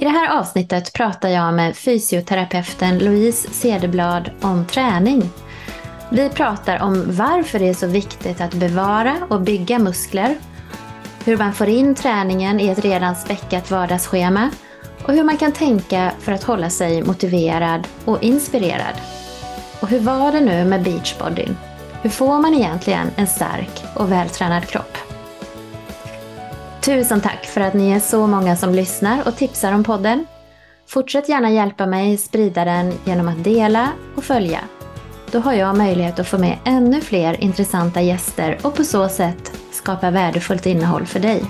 [0.00, 5.30] I det här avsnittet pratar jag med fysioterapeuten Louise Cederblad om träning.
[6.10, 10.36] Vi pratar om varför det är så viktigt att bevara och bygga muskler,
[11.24, 14.50] hur man får in träningen i ett redan späckat vardagsschema
[15.04, 18.94] och hur man kan tänka för att hålla sig motiverad och inspirerad.
[19.80, 21.56] Och hur var det nu med beachbodyn?
[22.02, 24.89] Hur får man egentligen en stark och vältränad kropp?
[26.90, 30.26] Tusen tack för att ni är så många som lyssnar och tipsar om podden.
[30.88, 34.60] Fortsätt gärna hjälpa mig sprida den genom att dela och följa.
[35.30, 39.52] Då har jag möjlighet att få med ännu fler intressanta gäster och på så sätt
[39.72, 41.44] skapa värdefullt innehåll för dig.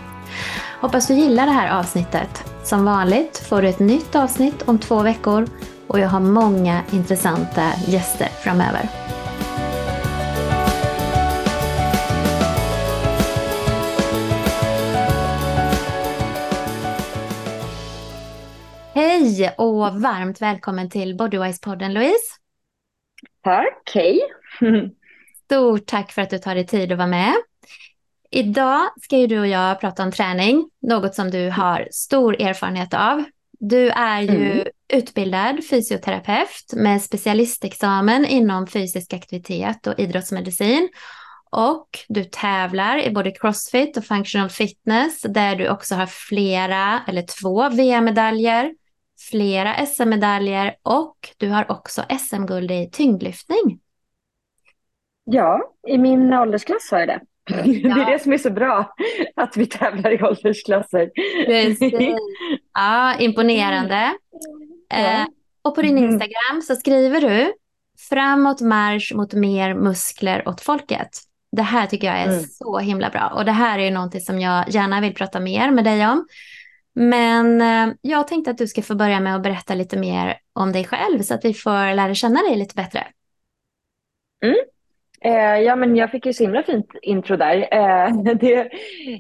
[0.81, 2.45] Hoppas du gillar det här avsnittet.
[2.65, 5.47] Som vanligt får du ett nytt avsnitt om två veckor
[5.87, 8.89] och jag har många intressanta gäster framöver.
[19.21, 22.25] Hej och varmt välkommen till Bodywise-podden Louise.
[23.45, 24.21] Tack, hej.
[25.45, 27.35] Stort tack för att du tar dig tid att vara med.
[28.31, 32.95] Idag ska ju du och jag prata om träning, något som du har stor erfarenhet
[32.95, 33.25] av.
[33.59, 34.67] Du är ju mm.
[34.93, 40.89] utbildad fysioterapeut med specialistexamen inom fysisk aktivitet och idrottsmedicin.
[41.51, 47.23] Och du tävlar i både crossfit och functional fitness där du också har flera, eller
[47.23, 48.75] två VM-medaljer,
[49.31, 53.81] flera SM-medaljer och du har också SM-guld i tyngdlyftning.
[55.25, 57.21] Ja, i min åldersklass har jag det.
[57.51, 57.63] Ja.
[57.65, 58.95] Det är det som är så bra,
[59.37, 61.11] att vi tävlar i åldersklasser.
[61.47, 62.17] Precis.
[62.75, 64.15] Ja, imponerande.
[64.93, 64.97] Ja.
[64.97, 65.27] Eh,
[65.63, 66.11] och på din mm.
[66.11, 67.53] Instagram så skriver du
[68.09, 71.09] framåt marsch mot mer muskler åt folket.
[71.57, 72.43] Det här tycker jag är mm.
[72.43, 75.71] så himla bra och det här är ju någonting som jag gärna vill prata mer
[75.71, 76.27] med dig om.
[76.95, 80.73] Men eh, jag tänkte att du ska få börja med att berätta lite mer om
[80.73, 83.07] dig själv så att vi får lära känna dig lite bättre.
[84.45, 84.57] Mm.
[85.25, 87.69] Eh, ja, men jag fick ju så himla fint intro där.
[87.73, 88.57] Eh, det,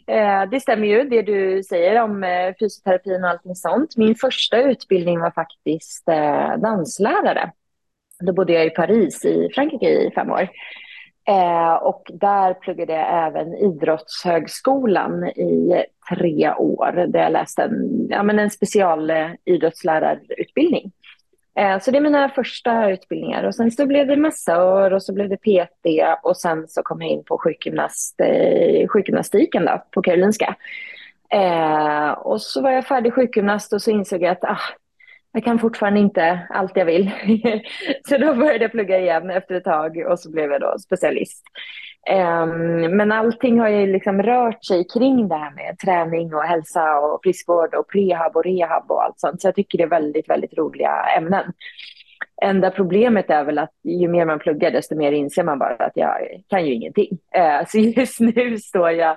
[0.06, 3.96] eh, det, stämmer ju, det du säger om eh, fysioterapin och allting sånt.
[3.96, 7.52] Min första utbildning var faktiskt eh, danslärare.
[8.20, 10.48] Då bodde jag i Paris i Frankrike i fem år.
[11.30, 18.22] Eh, och där pluggade jag även Idrottshögskolan i tre år där jag läste en, ja,
[18.22, 20.92] men en specialidrottslärarutbildning.
[21.58, 25.02] Eh, eh, så det är mina första utbildningar och sen så blev det massör och
[25.02, 25.86] så blev det PT
[26.22, 30.54] och sen så kom jag in på sjukgymnast, eh, sjukgymnastiken då, på Karolinska.
[31.32, 34.58] Eh, och så var jag färdig sjukgymnast och så insåg jag att ah,
[35.32, 37.10] jag kan fortfarande inte allt jag vill.
[38.08, 41.42] så då började jag plugga igen efter ett tag och så blev jag då specialist.
[42.10, 46.98] Um, men allting har ju liksom rört sig kring det här med träning och hälsa
[46.98, 49.40] och friskvård och prehab och rehab och allt sånt.
[49.40, 51.52] Så jag tycker det är väldigt, väldigt roliga ämnen.
[52.42, 55.92] Enda problemet är väl att ju mer man pluggar desto mer inser man bara att
[55.94, 56.16] jag
[56.48, 57.18] kan ju ingenting.
[57.34, 59.16] Eh, så just nu står jag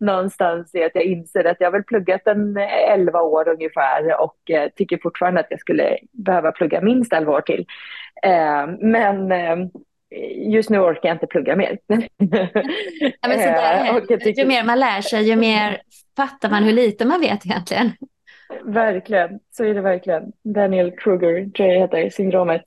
[0.00, 4.50] någonstans i att jag inser att jag har väl pluggat en 11 år ungefär och
[4.50, 7.66] eh, tycker fortfarande att jag skulle behöva plugga minst 11 år till.
[8.22, 9.32] Eh, men
[10.36, 11.78] just nu orkar jag inte plugga mer.
[11.86, 15.80] ja, men så där, ju mer man lär sig, ju mer
[16.16, 17.92] fattar man hur lite man vet egentligen.
[18.64, 20.32] Verkligen, så är det verkligen.
[20.42, 22.64] Daniel Kruger tror jag heter, syndromet.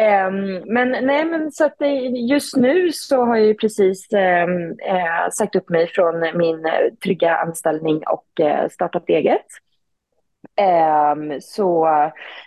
[0.00, 4.70] Um, men nej, men så att det, just nu så har jag ju precis um,
[4.70, 9.46] uh, sagt upp mig från min eh, trygga anställning och uh, startat eget.
[11.12, 11.88] Um, så,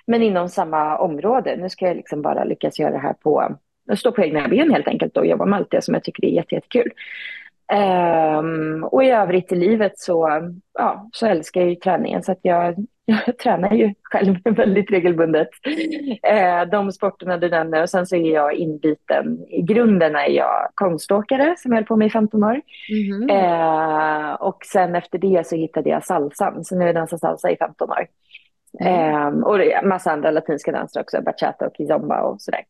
[0.06, 1.56] men inom samma område.
[1.56, 3.58] Nu ska jag liksom bara lyckas göra det här på,
[3.96, 6.30] stå på egna ben helt enkelt och jobba med allt det som jag tycker är
[6.30, 6.84] jättekul.
[6.84, 6.96] Jätte
[7.72, 10.30] Um, och i övrigt i livet så,
[10.74, 12.76] ja, så älskar jag ju träningen så att jag,
[13.06, 15.50] jag tränar ju själv väldigt regelbundet.
[16.32, 19.46] Uh, de sporterna du nämner och sen så är jag inbiten.
[19.50, 22.62] I grunden är jag konståkare som jag höll på med i 15 år.
[22.92, 27.20] Mm uh, och sen efter det så hittade jag salsan så nu har jag dansat
[27.20, 28.08] salsa i 15 år.
[28.80, 29.28] Mm.
[29.28, 32.62] Um, och massa andra latinska danser också, bachata och kizomba och sådär.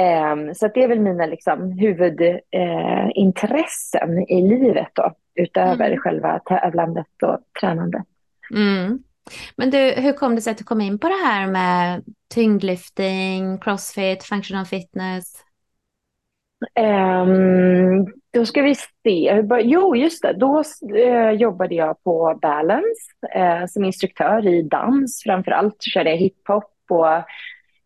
[0.00, 5.98] Um, så det är väl mina liksom, huvudintressen uh, i livet då, utöver mm.
[5.98, 8.02] själva tävlandet och tränandet.
[8.54, 8.98] Mm.
[9.56, 12.02] Men du, hur kom det sig att du kom in på det här med
[12.34, 15.44] tyngdlyftning, crossfit, functional fitness?
[16.80, 19.42] Um, då ska vi se.
[19.62, 20.32] Jo, just det.
[20.32, 20.62] Då
[20.94, 25.82] uh, jobbade jag på Balance uh, som instruktör i dans framför allt.
[25.82, 27.24] Körde jag hiphop och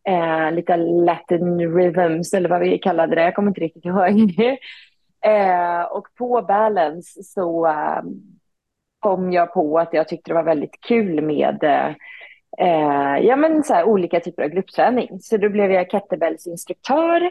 [0.08, 3.22] eh, lite latin rhythms eller vad vi kallade det.
[3.22, 4.34] Jag kommer inte riktigt ihåg.
[5.24, 8.02] Eh, och på Balance så eh,
[8.98, 11.64] kom jag på att jag tyckte det var väldigt kul med
[12.58, 15.20] eh, ja, men så här, olika typer av gruppträning.
[15.20, 17.30] Så då blev jag kettlebellsinstruktör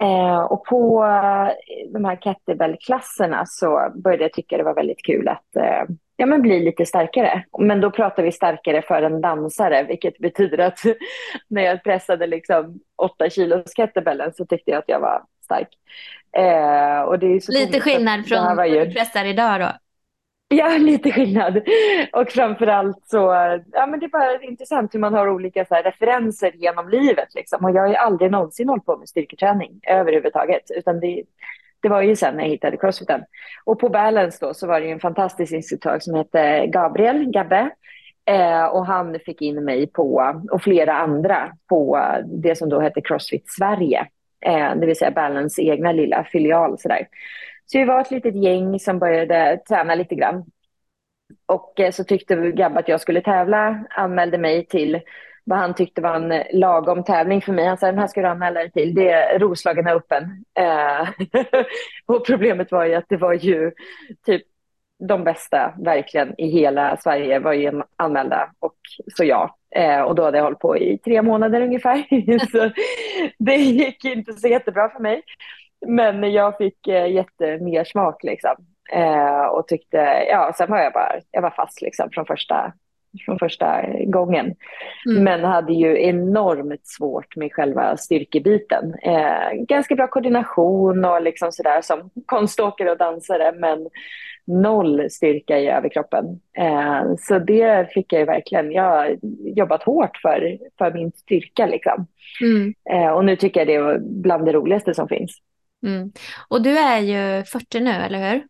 [0.00, 1.48] Eh, och på eh,
[1.92, 5.84] de här kettlebell-klasserna så började jag tycka det var väldigt kul att eh,
[6.20, 7.44] ja, men bli lite starkare.
[7.58, 10.78] Men då pratar vi starkare för en dansare, vilket betyder att
[11.48, 15.68] när jag pressade liksom 8 kilos kettlebellen så tyckte jag att jag var stark.
[16.36, 19.68] Eh, och det är så lite skillnad från vad du pressar idag då?
[20.48, 21.62] Ja, lite skillnad.
[22.12, 23.18] Och framförallt så,
[23.72, 27.34] ja men det är bara intressant hur man har olika så här, referenser genom livet
[27.34, 27.64] liksom.
[27.64, 31.22] Och jag har ju aldrig någonsin hållit på med styrketräning överhuvudtaget, utan det,
[31.82, 33.24] det var ju sen när jag hittade crossfiten.
[33.64, 37.70] Och på Balance då så var det en fantastisk instruktör som hette Gabriel Gabbe.
[38.30, 43.00] Eh, och han fick in mig på, och flera andra, på det som då hette
[43.00, 44.06] Crossfit Sverige.
[44.46, 47.08] Eh, det vill säga Balance egna lilla filial sådär.
[47.66, 50.44] Så vi var ett litet gäng som började träna lite grann.
[51.46, 55.00] Och eh, så tyckte Gabbe att jag skulle tävla, anmälde mig till
[55.48, 57.66] vad han tyckte var en eh, lagom tävling för mig.
[57.66, 60.44] Han sa den här ska du anmäla dig till, det är Roslagen Open.
[60.58, 61.08] Eh,
[62.06, 63.72] och problemet var ju att det var ju
[64.26, 64.42] typ
[65.08, 68.76] de bästa verkligen i hela Sverige var ju anmälda och
[69.16, 69.50] så jag.
[69.74, 72.04] Eh, och då hade jag hållit på i tre månader ungefär.
[72.52, 72.70] så
[73.38, 75.22] det gick inte så jättebra för mig.
[75.86, 78.54] Men jag fick eh, jättemersmak liksom.
[78.92, 79.96] Eh, och tyckte,
[80.28, 82.72] ja, sen var jag bara, jag var fast liksom från första,
[83.24, 84.54] från första gången.
[85.08, 85.24] Mm.
[85.24, 88.94] Men hade ju enormt svårt med själva styrkebiten.
[89.02, 93.88] Eh, ganska bra koordination och liksom sådär som konståkare och dansare, men
[94.48, 96.24] noll styrka i överkroppen.
[96.58, 98.72] Eh, så det fick jag ju verkligen.
[98.72, 99.16] Jag har
[99.56, 102.06] jobbat hårt för, för min styrka liksom.
[102.40, 102.74] Mm.
[102.90, 105.38] Eh, och nu tycker jag det är bland det roligaste som finns.
[105.86, 106.12] Mm.
[106.48, 108.42] Och du är ju 40 nu, eller hur?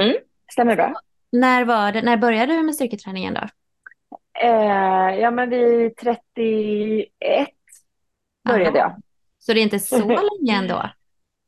[0.00, 0.16] Mm,
[0.52, 0.94] stämmer bra.
[1.32, 3.40] När, var det, när började du med styrketräningen då?
[4.40, 7.48] Eh, ja, men vid 31
[8.48, 8.90] började Aha.
[8.94, 9.02] jag.
[9.38, 10.90] Så det är inte så länge ändå?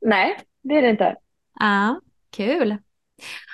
[0.01, 1.15] Nej, det är det inte.
[1.59, 2.01] Ja,
[2.35, 2.77] kul.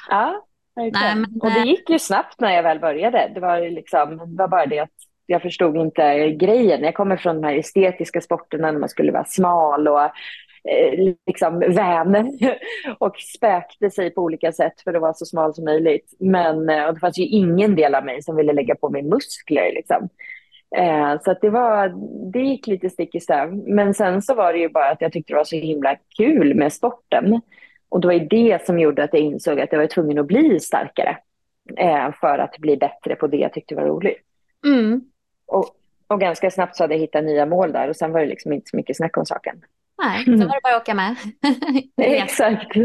[0.10, 0.45] Ja.
[0.75, 1.42] Nej, men...
[1.42, 3.31] Och det gick ju snabbt när jag väl började.
[3.34, 4.89] Det var, liksom, det var bara det att
[5.25, 6.84] jag förstod inte grejen.
[6.84, 10.12] Jag kommer från de här estetiska sporterna när man skulle vara smal och
[10.67, 12.39] Eh, liksom vän
[12.97, 16.13] och späkte sig på olika sätt för att vara så smal som möjligt.
[16.19, 19.03] Men eh, och det fanns ju ingen del av mig som ville lägga på mig
[19.03, 19.71] muskler.
[19.75, 20.09] Liksom.
[20.75, 21.93] Eh, så det, var,
[22.31, 23.53] det gick lite stick i stäv.
[23.53, 26.55] Men sen så var det ju bara att jag tyckte det var så himla kul
[26.55, 27.41] med sporten.
[27.89, 30.59] Och det var det som gjorde att jag insåg att jag var tvungen att bli
[30.59, 31.17] starkare.
[31.77, 34.21] Eh, för att bli bättre på det jag tyckte var roligt.
[34.65, 35.01] Mm.
[35.45, 35.65] Och,
[36.07, 38.53] och ganska snabbt så hade jag hittat nya mål där och sen var det liksom
[38.53, 39.61] inte så mycket snack om saken.
[40.03, 41.15] Nej, så var det bara att åka med.
[42.01, 42.75] Exakt.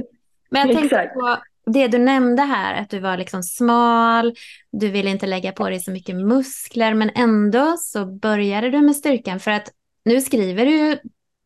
[0.51, 4.35] Men jag tänkte på det du nämnde här, att du var liksom smal,
[4.73, 8.97] du ville inte lägga på dig så mycket muskler, men ändå så började du med
[8.97, 9.69] styrkan för att
[10.05, 10.99] nu skriver du ju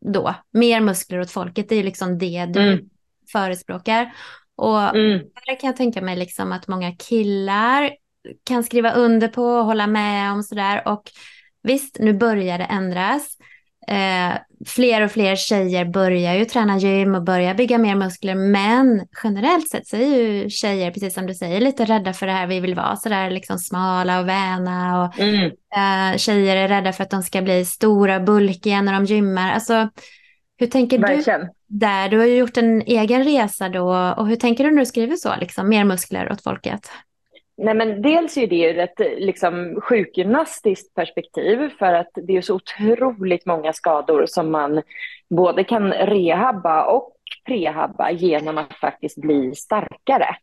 [0.07, 2.89] då mer muskler åt folket, det är ju liksom det du mm.
[3.33, 4.13] förespråkar.
[4.57, 5.19] Och mm.
[5.47, 7.91] där kan jag tänka mig liksom att många killar
[8.45, 10.89] kan skriva under på och hålla med om sådär.
[10.89, 11.11] Och
[11.63, 13.37] visst, nu börjar det ändras.
[13.89, 18.35] Eh, fler och fler tjejer börjar ju träna gym och börjar bygga mer muskler.
[18.35, 22.33] Men generellt sett så är ju tjejer, precis som du säger, lite rädda för det
[22.33, 22.47] här.
[22.47, 25.05] Vi vill vara sådär liksom smala och väna.
[25.05, 25.45] Och, mm.
[25.77, 29.53] eh, tjejer är rädda för att de ska bli stora och bulkiga när de gymmar.
[29.53, 29.89] Alltså,
[30.59, 31.41] hur tänker Verkligen.
[31.41, 32.09] du där?
[32.09, 34.15] Du har ju gjort en egen resa då.
[34.17, 35.35] Och hur tänker du när du skriver så?
[35.41, 36.91] Liksom, mer muskler åt folket.
[37.59, 42.55] Nej, men dels är det ur ett liksom, sjukgymnastiskt perspektiv för att det är så
[42.55, 44.83] otroligt många skador som man
[45.31, 47.13] både kan rehabba och
[47.47, 50.37] prehabba genom att faktiskt bli starkare.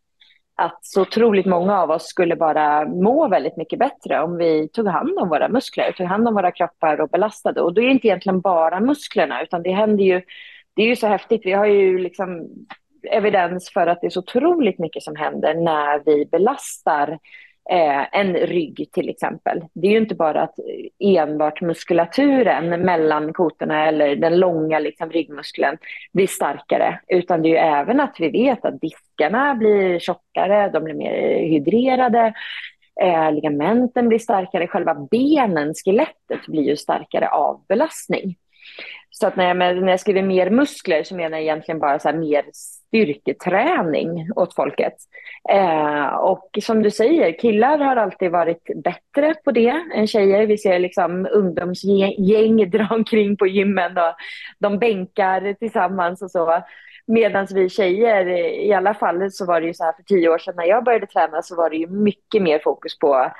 [0.55, 4.87] Att så otroligt många av oss skulle bara må väldigt mycket bättre om vi tog
[4.87, 7.61] hand om våra muskler, tog hand om våra kroppar och belastade.
[7.61, 10.21] Och då är det inte egentligen bara musklerna, utan det händer ju
[10.75, 11.41] det är ju så häftigt.
[11.45, 12.49] Vi har ju liksom
[13.11, 17.19] evidens för att det är så otroligt mycket som händer när vi belastar
[17.69, 19.61] eh, en rygg till exempel.
[19.73, 25.09] Det är ju inte bara att eh, enbart muskulaturen mellan kotorna eller den långa liksom,
[25.09, 25.77] ryggmuskeln
[26.13, 30.83] blir starkare, utan det är ju även att vi vet att diskarna blir tjockare, de
[30.83, 32.33] blir mer hydrerade.
[33.01, 38.35] Eh, ligamenten blir starkare, själva benen, skelettet blir ju starkare av belastning.
[39.09, 42.13] Så att när jag, när jag skriver mer muskler så menar jag egentligen bara så
[42.13, 42.45] mer
[42.93, 44.93] styrketräning åt folket.
[45.49, 50.47] Eh, och som du säger, killar har alltid varit bättre på det än tjejer.
[50.47, 54.15] Vi ser liksom ungdomsgäng dra omkring på gymmen och
[54.59, 56.63] de bänkar tillsammans och så.
[57.07, 58.27] Medan vi tjejer,
[58.65, 60.83] i alla fall så var det ju så här för tio år sedan när jag
[60.83, 63.31] började träna så var det ju mycket mer fokus på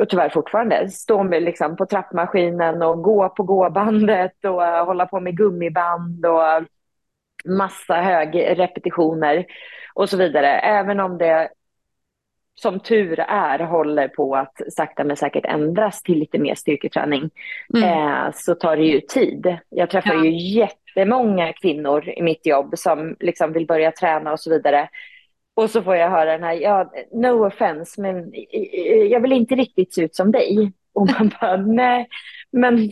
[0.00, 5.20] och tyvärr fortfarande, stå med, liksom, på trappmaskinen och gå på gåbandet och hålla på
[5.20, 6.62] med gummiband och
[7.44, 9.46] massa hög repetitioner
[9.94, 10.58] och så vidare.
[10.58, 11.48] Även om det
[12.54, 17.30] som tur är håller på att sakta men säkert ändras till lite mer styrketräning
[17.74, 17.84] mm.
[17.84, 19.56] eh, så tar det ju tid.
[19.68, 20.24] Jag träffar ja.
[20.24, 24.88] ju jättemånga kvinnor i mitt jobb som liksom vill börja träna och så vidare.
[25.56, 28.32] Och så får jag höra den här, ja, no offense, men
[29.10, 30.72] jag vill inte riktigt se ut som dig.
[30.92, 32.08] Och man bara, nej,
[32.54, 32.88] men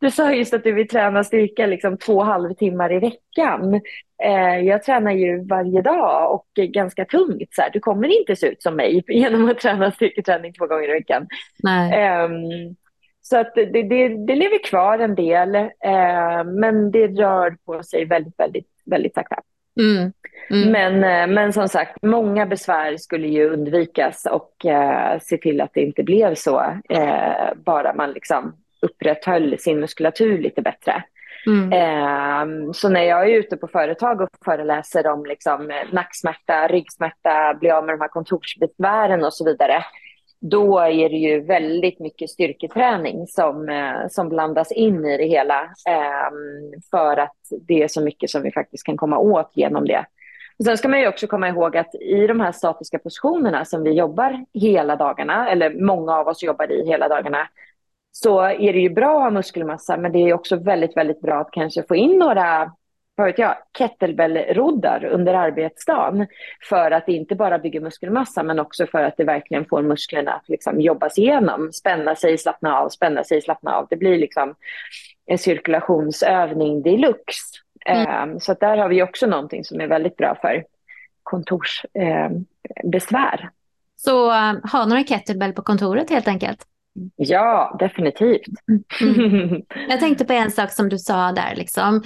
[0.00, 3.74] du sa just att du vill träna styrka liksom två halvtimmar i veckan.
[4.22, 7.54] Eh, jag tränar ju varje dag och ganska tungt.
[7.54, 7.70] Så här.
[7.70, 11.26] Du kommer inte se ut som mig genom att träna styrketräning två gånger i veckan.
[11.62, 12.24] Nej.
[12.24, 12.76] Um,
[13.22, 18.04] så att det, det, det, lever kvar en del, eh, men det rör på sig
[18.04, 19.36] väldigt, väldigt, väldigt sakta.
[19.80, 20.12] Mm.
[20.50, 20.70] Mm.
[20.70, 25.70] Men, eh, men som sagt, många besvär skulle ju undvikas och eh, se till att
[25.74, 31.02] det inte blev så, eh, bara man liksom upprätthöll sin muskulatur lite bättre.
[31.46, 31.72] Mm.
[31.72, 37.70] Eh, så när jag är ute på företag och föreläser om liksom, nacksmärta, ryggsmärta, bli
[37.70, 39.84] av med de här kontorsbesvären och så vidare,
[40.40, 45.62] då är det ju väldigt mycket styrketräning som, eh, som blandas in i det hela
[45.62, 46.30] eh,
[46.90, 47.36] för att
[47.68, 50.04] det är så mycket som vi faktiskt kan komma åt genom det.
[50.64, 53.92] Sen ska man ju också komma ihåg att i de här statiska positionerna som vi
[53.92, 57.48] jobbar hela dagarna, eller många av oss jobbar i hela dagarna,
[58.12, 61.40] så är det ju bra att ha muskelmassa, men det är också väldigt, väldigt bra
[61.40, 62.72] att kanske få in några
[63.20, 66.26] vad vet jag, kettlebellroddar under arbetsdagen
[66.68, 70.32] för att det inte bara bygger muskelmassa men också för att det verkligen får musklerna
[70.32, 73.86] att liksom jobbas igenom, spänna sig, slappna av, spänna sig, slappna av.
[73.90, 74.54] Det blir liksom
[75.26, 77.56] en cirkulationsövning deluxe.
[77.86, 78.30] Mm.
[78.30, 80.64] Um, så där har vi också någonting som är väldigt bra för
[81.22, 83.40] kontorsbesvär.
[83.42, 83.48] Um,
[83.96, 86.66] så um, ha några kettlebell på kontoret helt enkelt?
[87.16, 88.42] Ja, definitivt.
[89.00, 89.62] Mm.
[89.88, 91.54] Jag tänkte på en sak som du sa där.
[91.56, 92.02] Liksom.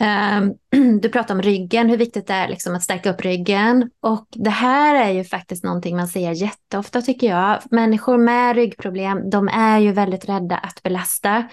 [0.00, 0.54] Um,
[1.00, 3.90] du pratar om ryggen, hur viktigt det är liksom att stärka upp ryggen.
[4.00, 7.60] Och det här är ju faktiskt någonting man ser jätteofta tycker jag.
[7.70, 11.44] Människor med ryggproblem, de är ju väldigt rädda att belasta.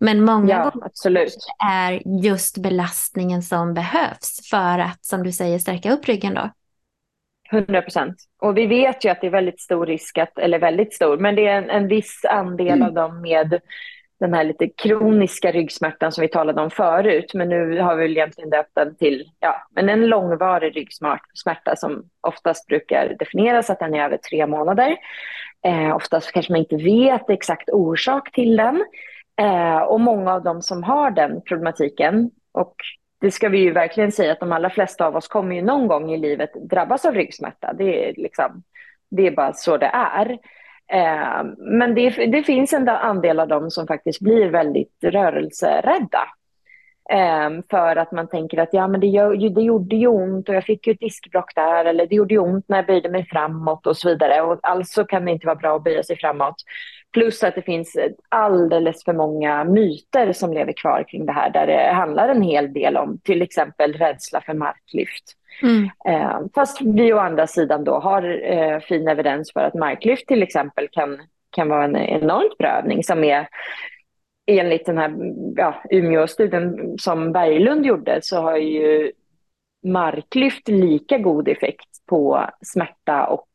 [0.00, 1.36] Men många ja, gånger absolut.
[1.64, 6.50] är just belastningen som behövs för att, som du säger, stärka upp ryggen då.
[7.50, 8.16] 100 procent.
[8.42, 11.34] Och vi vet ju att det är väldigt stor risk, att, eller väldigt stor, men
[11.34, 12.82] det är en, en viss andel mm.
[12.82, 13.60] av dem med
[14.20, 17.34] den här lite kroniska ryggsmärtan som vi talade om förut.
[17.34, 22.04] Men nu har vi väl egentligen döpt den till ja, men en långvarig ryggsmärta som
[22.20, 24.96] oftast brukar definieras att den är över tre månader.
[25.66, 28.84] Eh, oftast kanske man inte vet exakt orsak till den.
[29.40, 32.74] Eh, och många av dem som har den problematiken och
[33.20, 35.86] det ska vi ju verkligen säga att de allra flesta av oss kommer ju någon
[35.86, 37.72] gång i livet drabbas av ryggsmärta.
[37.72, 38.62] Det är, liksom,
[39.10, 40.38] det är bara så det är.
[40.92, 46.22] Eh, men det, det, finns en andel av dem som faktiskt blir väldigt rörelserädda.
[47.10, 49.08] Eh, för att man tänker att ja, men det,
[49.48, 52.40] det gjorde ju ont och jag fick ju ett diskbråck där eller det gjorde ju
[52.40, 54.42] ont när jag böjde mig framåt och så vidare.
[54.42, 56.56] Och alltså kan det inte vara bra att böja sig framåt.
[57.12, 57.96] Plus att det finns
[58.28, 62.72] alldeles för många myter som lever kvar kring det här där det handlar en hel
[62.72, 65.24] del om till exempel rädsla för marklyft.
[65.62, 65.90] Mm.
[66.04, 70.42] Eh, fast vi å andra sidan då har eh, fin evidens för att marklyft till
[70.42, 71.18] exempel kan,
[71.50, 73.48] kan vara en enormt bra övning som är
[74.46, 75.14] enligt den här
[75.56, 79.12] ja, Umeå-studien som Berglund gjorde så har ju
[79.84, 83.48] marklyft lika god effekt på smärta och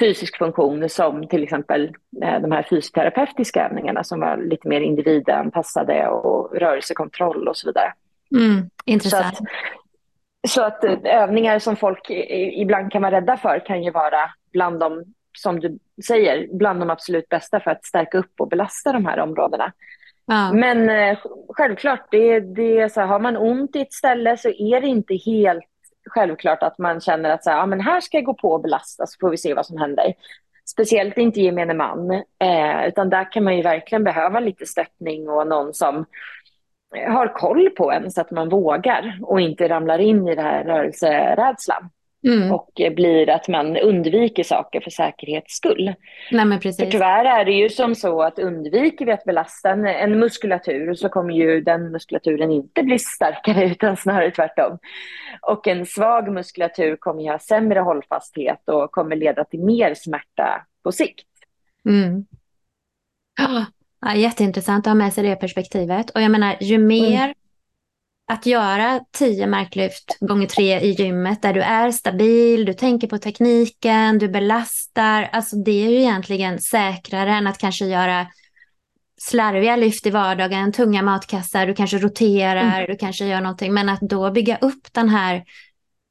[0.00, 6.08] fysisk funktion som till exempel eh, de här fysioterapeutiska övningarna som var lite mer individanpassade
[6.08, 7.92] och rörelsekontroll och så vidare.
[8.36, 9.36] Mm, intressant.
[10.46, 12.10] Så att, så att eh, övningar som folk
[12.52, 15.04] ibland kan vara rädda för kan ju vara bland de,
[15.38, 19.18] som du säger, bland de absolut bästa för att stärka upp och belasta de här
[19.20, 19.72] områdena.
[20.26, 20.52] Ja.
[20.52, 24.80] Men eh, självklart, det, det så här, har man ont i ett ställe så är
[24.80, 25.64] det inte helt
[26.10, 28.62] självklart att man känner att så här, ja, men här ska jag gå på och
[28.62, 30.14] belasta så får vi se vad som händer.
[30.66, 35.46] Speciellt inte gemene man, eh, utan där kan man ju verkligen behöva lite stöttning och
[35.46, 36.06] någon som
[36.96, 40.44] eh, har koll på en så att man vågar och inte ramlar in i den
[40.44, 41.90] här rörelserädslan
[42.24, 42.52] mm.
[42.52, 45.94] och blir att man undviker saker för säkerhets skull.
[46.30, 46.60] Nej.
[46.60, 50.94] För tyvärr är det ju som så att undviker vi att belasta en, en muskulatur
[50.94, 54.78] så kommer ju den muskulaturen inte bli starkare utan snarare tvärtom.
[55.42, 60.66] Och en svag muskulatur kommer ju ha sämre hållfasthet och kommer leda till mer smärta
[60.84, 61.28] på sikt.
[61.88, 62.24] Mm.
[64.00, 66.10] Ja, jätteintressant att ha med sig det perspektivet.
[66.10, 67.34] Och jag menar, ju mer mm.
[68.26, 73.18] Att göra tio marklyft gånger tre i gymmet där du är stabil, du tänker på
[73.18, 75.28] tekniken, du belastar.
[75.32, 78.26] Alltså det är ju egentligen säkrare än att kanske göra
[79.20, 82.86] slarviga lyft i vardagen, tunga matkassar, du kanske roterar, mm.
[82.86, 83.74] du kanske gör någonting.
[83.74, 85.44] Men att då bygga upp den här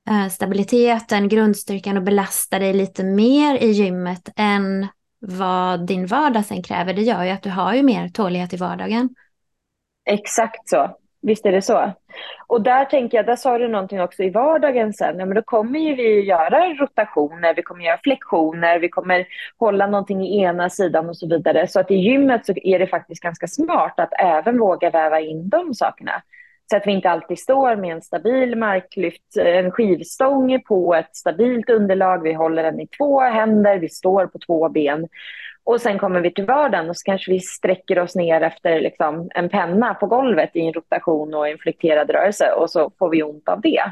[0.10, 4.88] eh, stabiliteten, grundstyrkan och belasta dig lite mer i gymmet än
[5.20, 8.58] vad din vardag sen kräver, det gör ju att du har ju mer tålighet i
[8.58, 9.10] vardagen.
[10.06, 10.98] Exakt så.
[11.26, 11.92] Visst är det så.
[12.48, 15.20] Och där tänker jag, där sa du någonting också i vardagen sen.
[15.20, 19.26] Ja, men då kommer ju vi göra rotationer, vi kommer göra flexioner, vi kommer
[19.58, 21.68] hålla någonting i ena sidan och så vidare.
[21.68, 25.50] Så att i gymmet så är det faktiskt ganska smart att även våga väva in
[25.50, 26.22] de sakerna.
[26.72, 31.70] Så att vi inte alltid står med en stabil marklyft, en skivstång på ett stabilt
[31.70, 32.24] underlag.
[32.24, 35.08] Vi håller den i två händer, vi står på två ben.
[35.66, 39.30] Och sen kommer vi till vardagen och så kanske vi sträcker oss ner efter liksom
[39.36, 43.24] en penna på golvet i en rotation och en flekterad rörelse och så får vi
[43.24, 43.84] ont av det.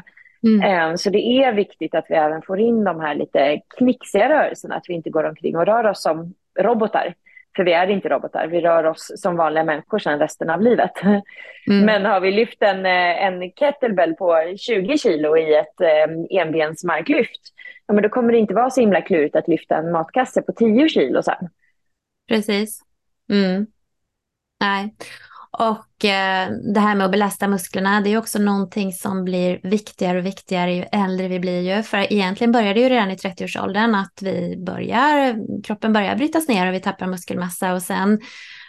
[0.42, 0.90] Mm.
[0.90, 4.74] Eh, så det är viktigt att vi även får in de här lite knixiga rörelserna,
[4.74, 7.14] att vi inte går omkring och rör oss som robotar.
[7.56, 10.92] För vi är inte robotar, vi rör oss som vanliga människor sedan resten av livet.
[11.68, 11.84] Mm.
[11.86, 17.40] Men har vi lyft en, eh, en kettlebell på 20 kilo i ett eh, enbensmarklyft,
[17.86, 20.52] ja, men då kommer det inte vara så himla klurigt att lyfta en matkasse på
[20.52, 21.48] 10 kilo sen.
[22.32, 22.80] Precis.
[23.30, 23.66] Mm.
[24.60, 24.94] Nej.
[25.58, 30.18] Och eh, det här med att belasta musklerna, det är också någonting som blir viktigare
[30.18, 31.82] och viktigare ju äldre vi blir ju.
[31.82, 36.66] För egentligen börjar det ju redan i 30-årsåldern att vi börjar, kroppen börjar brytas ner
[36.66, 38.20] och vi tappar muskelmassa och sen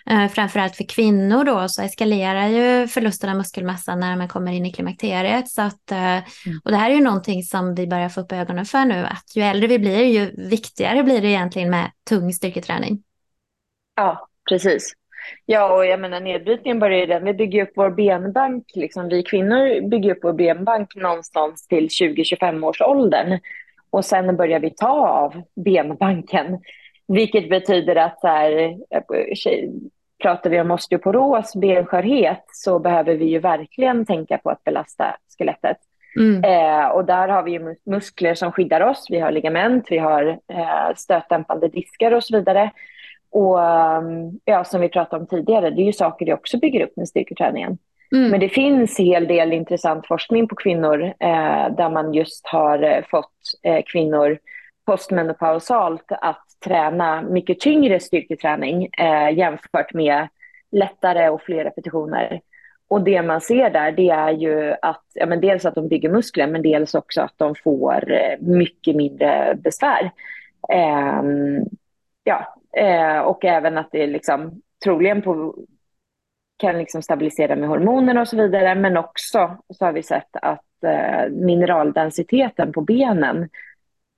[0.10, 4.65] eh, framförallt för kvinnor då så eskalerar ju förlusten av muskelmassa när man kommer in
[4.65, 5.49] i klimakteriet.
[5.49, 6.60] Så att, eh, mm.
[6.63, 9.36] och det här är ju någonting som vi börjar få upp ögonen för nu, att
[9.36, 13.04] ju äldre vi blir ju viktigare blir det egentligen med tung styrketräning.
[13.95, 14.93] Ja, precis.
[15.45, 17.25] Ja, och jag menar nedbrytningen börjar ju den.
[17.25, 22.65] Vi bygger upp vår benbank, liksom, vi kvinnor bygger upp vår benbank någonstans till 20-25
[22.65, 23.39] års åldern.
[23.89, 26.60] Och sen börjar vi ta av benbanken.
[27.08, 28.77] Vilket betyder att så här,
[30.23, 35.77] pratar vi om osteoporos, benskörhet, så behöver vi ju verkligen tänka på att belasta skelettet.
[36.19, 36.43] Mm.
[36.43, 40.95] Eh, och där har vi muskler som skyddar oss, vi har ligament, vi har eh,
[40.95, 42.71] stötdämpande diskar och så vidare.
[43.34, 46.86] Och um, ja, som vi pratade om tidigare, det är ju saker det också bygger
[46.86, 47.78] upp med styrketräningen.
[48.15, 48.32] Mm.
[48.32, 52.84] Men det finns en hel del intressant forskning på kvinnor eh, där man just har
[52.84, 54.38] eh, fått eh, kvinnor
[54.86, 60.28] postmenopausalt att träna mycket tyngre styrketräning eh, jämfört med
[60.72, 62.41] lättare och fler repetitioner.
[62.88, 66.10] Och det man ser där det är ju att ja, men dels att de bygger
[66.10, 70.12] muskler men dels också att de får eh, mycket mindre besvär.
[71.19, 71.65] Um,
[72.24, 75.55] ja, Eh, och även att det liksom, troligen på,
[76.57, 78.75] kan liksom stabilisera med hormoner och så vidare.
[78.75, 83.49] Men också så har vi sett att eh, mineraldensiteten på benen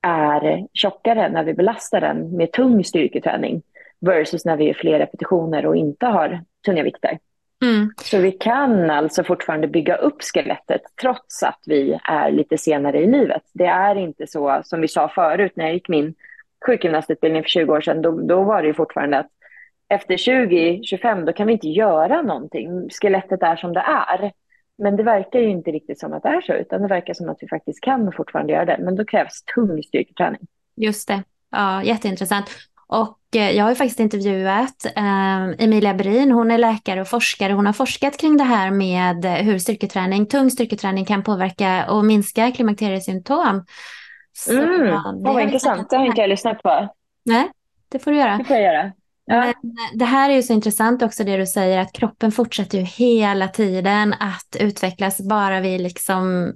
[0.07, 3.61] är tjockare när vi belastar den med tung styrketräning
[4.01, 7.19] versus när vi gör fler repetitioner och inte har tunga vikter.
[7.63, 7.91] Mm.
[8.03, 13.11] Så vi kan alltså fortfarande bygga upp skelettet trots att vi är lite senare i
[13.11, 13.41] livet.
[13.53, 16.13] Det är inte så som vi sa förut när jag gick min
[16.65, 19.30] sjukgymnastutbildning för 20 år sedan, då, då var det ju fortfarande att
[19.89, 22.89] efter 20-25 då kan vi inte göra någonting.
[23.01, 24.32] Skelettet är som det är.
[24.78, 27.30] Men det verkar ju inte riktigt som att det är så, utan det verkar som
[27.30, 28.78] att vi faktiskt kan fortfarande göra det.
[28.80, 30.41] Men då krävs tung styrketräning.
[30.75, 31.23] Just det.
[31.51, 32.45] Ja, jätteintressant.
[32.88, 37.54] Och eh, jag har ju faktiskt intervjuat eh, Emilia Brin, hon är läkare och forskare.
[37.54, 42.06] Hon har forskat kring det här med eh, hur styrketräning, tung styrketräning kan påverka och
[42.06, 43.65] minska klimakteriesymptom.
[44.37, 45.23] Så, mm.
[45.23, 46.93] det var intressant, det har inte jag lyssnat på.
[47.25, 47.51] Nej,
[47.89, 48.37] det får du göra.
[48.37, 48.91] Det får jag göra.
[49.25, 49.35] Ja.
[49.35, 49.53] Men
[49.93, 53.47] det här är ju så intressant också det du säger att kroppen fortsätter ju hela
[53.47, 56.53] tiden att utvecklas bara vi liksom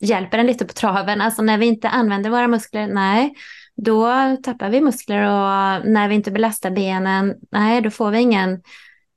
[0.00, 1.20] hjälper den lite på traven.
[1.20, 3.34] Alltså när vi inte använder våra muskler, nej,
[3.76, 4.10] då
[4.42, 8.62] tappar vi muskler och när vi inte belastar benen, nej, då får vi ingen,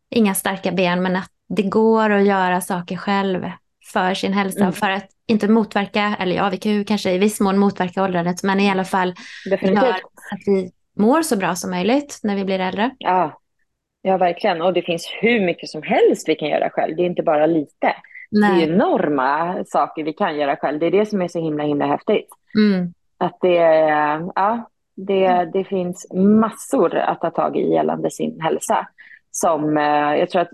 [0.10, 3.46] inga starka ben, men att det går att göra saker själv
[3.94, 4.74] för sin hälsa mm.
[4.74, 8.44] för att inte motverka, eller ja, vi kan ju kanske i viss mån motverka åldrandet,
[8.44, 9.14] men i alla fall
[9.50, 9.84] Definitivt.
[9.84, 9.96] göra
[10.32, 12.92] att vi mår så bra som möjligt när vi blir äldre.
[12.98, 13.40] Ja.
[14.02, 14.62] ja, verkligen.
[14.62, 16.96] Och det finns hur mycket som helst vi kan göra själv.
[16.96, 17.96] Det är inte bara lite.
[18.32, 18.56] Nej.
[18.56, 20.80] Det är enorma saker vi kan göra själv.
[20.80, 22.30] Det är det som är så himla, himla häftigt.
[22.58, 22.94] Mm.
[23.18, 23.56] Att det,
[24.36, 25.52] ja, det, mm.
[25.52, 28.88] det finns massor att ta tag i gällande sin hälsa.
[29.36, 30.50] Som, eh, jag tror att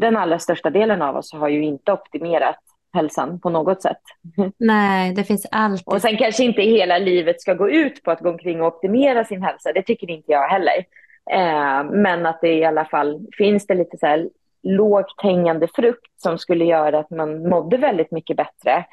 [0.00, 2.58] den allra största delen av oss har ju inte optimerat
[2.92, 4.00] hälsan på något sätt.
[4.58, 5.94] Nej, det finns alltid.
[5.94, 9.24] Och sen kanske inte hela livet ska gå ut på att gå omkring och optimera
[9.24, 9.72] sin hälsa.
[9.72, 10.84] Det tycker inte jag heller.
[11.30, 14.28] Eh, men att det i alla fall finns det lite så här
[14.62, 18.84] lågt hängande frukt som skulle göra att man mådde väldigt mycket bättre.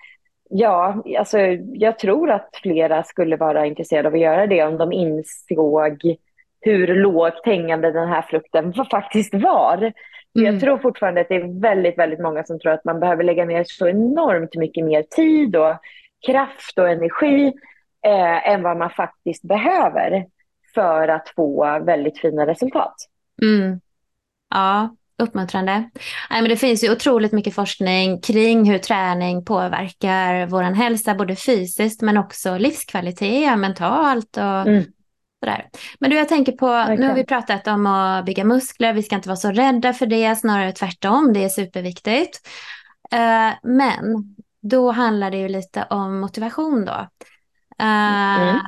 [0.50, 1.39] Ja, alltså
[1.74, 6.17] jag tror att flera skulle vara intresserade av att göra det om de insåg
[6.62, 9.78] hur lågt hängande den här frukten faktiskt var.
[9.78, 10.54] Mm.
[10.54, 13.46] Jag tror fortfarande att det är väldigt, väldigt många som tror att man behöver lägga
[13.46, 15.78] ner så enormt mycket mer tid och
[16.26, 17.54] kraft och energi
[18.06, 20.26] eh, än vad man faktiskt behöver
[20.76, 22.96] för att få väldigt fina resultat.
[23.41, 23.80] Mm.
[24.50, 25.89] Ja, uppmuntrande.
[26.30, 31.36] Nej, men det finns ju otroligt mycket forskning kring hur träning påverkar vår hälsa, både
[31.36, 34.84] fysiskt men också livskvalitet, mentalt och mm.
[35.43, 35.69] Sådär.
[36.00, 36.97] Men du, jag tänker på, okay.
[36.97, 40.06] nu har vi pratat om att bygga muskler, vi ska inte vara så rädda för
[40.06, 42.47] det, snarare tvärtom, det är superviktigt.
[43.13, 47.08] Uh, men då handlar det ju lite om motivation då.
[47.82, 48.60] Uh, mm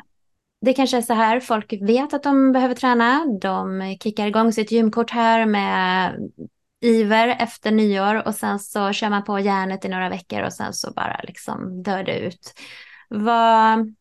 [0.62, 3.26] det kanske är så här, folk vet att de behöver träna.
[3.42, 6.16] De kickar igång sitt gymkort här med
[6.82, 10.74] iver efter nyår och sen så kör man på järnet i några veckor och sen
[10.74, 12.54] så bara liksom dör det ut.
[13.10, 13.96] Vad,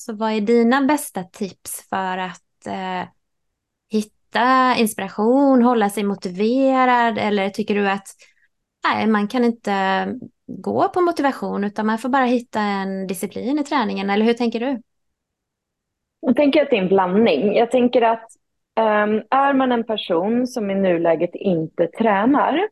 [0.00, 3.08] så vad är dina bästa tips för att eh,
[3.90, 8.06] hitta inspiration, hålla sig motiverad eller tycker du att
[8.84, 10.06] nej, man kan inte
[10.46, 14.60] gå på motivation utan man får bara hitta en disciplin i träningen eller hur tänker
[14.60, 14.82] du?
[16.20, 17.56] Jag tänker att det är en blandning.
[17.56, 18.28] Jag tänker att
[18.80, 22.68] um, är man en person som i nuläget inte tränar,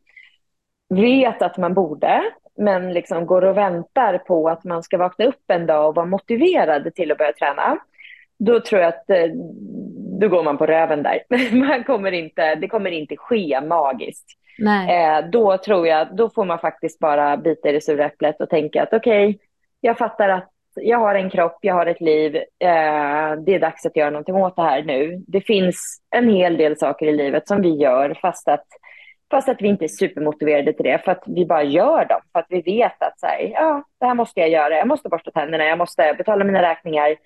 [0.88, 2.22] vet att man borde,
[2.58, 6.06] men liksom går och väntar på att man ska vakna upp en dag och vara
[6.06, 7.78] motiverad till att börja träna,
[8.38, 9.26] då tror jag att eh,
[10.20, 11.22] då går man på röven där.
[11.52, 14.26] Man kommer inte, det kommer inte ske magiskt.
[14.90, 18.50] Eh, då tror jag, då får man faktiskt bara bita i det sura äpplet och
[18.50, 19.38] tänka att okej, okay,
[19.80, 23.86] jag fattar att jag har en kropp, jag har ett liv, eh, det är dags
[23.86, 25.24] att göra någonting åt det här nu.
[25.26, 28.66] Det finns en hel del saker i livet som vi gör fast att,
[29.30, 32.40] fast att vi inte är supermotiverade till det, för att vi bara gör dem, för
[32.40, 35.30] att vi vet att så här, ja, det här måste jag göra, jag måste borsta
[35.30, 37.16] tänderna, jag måste betala mina räkningar,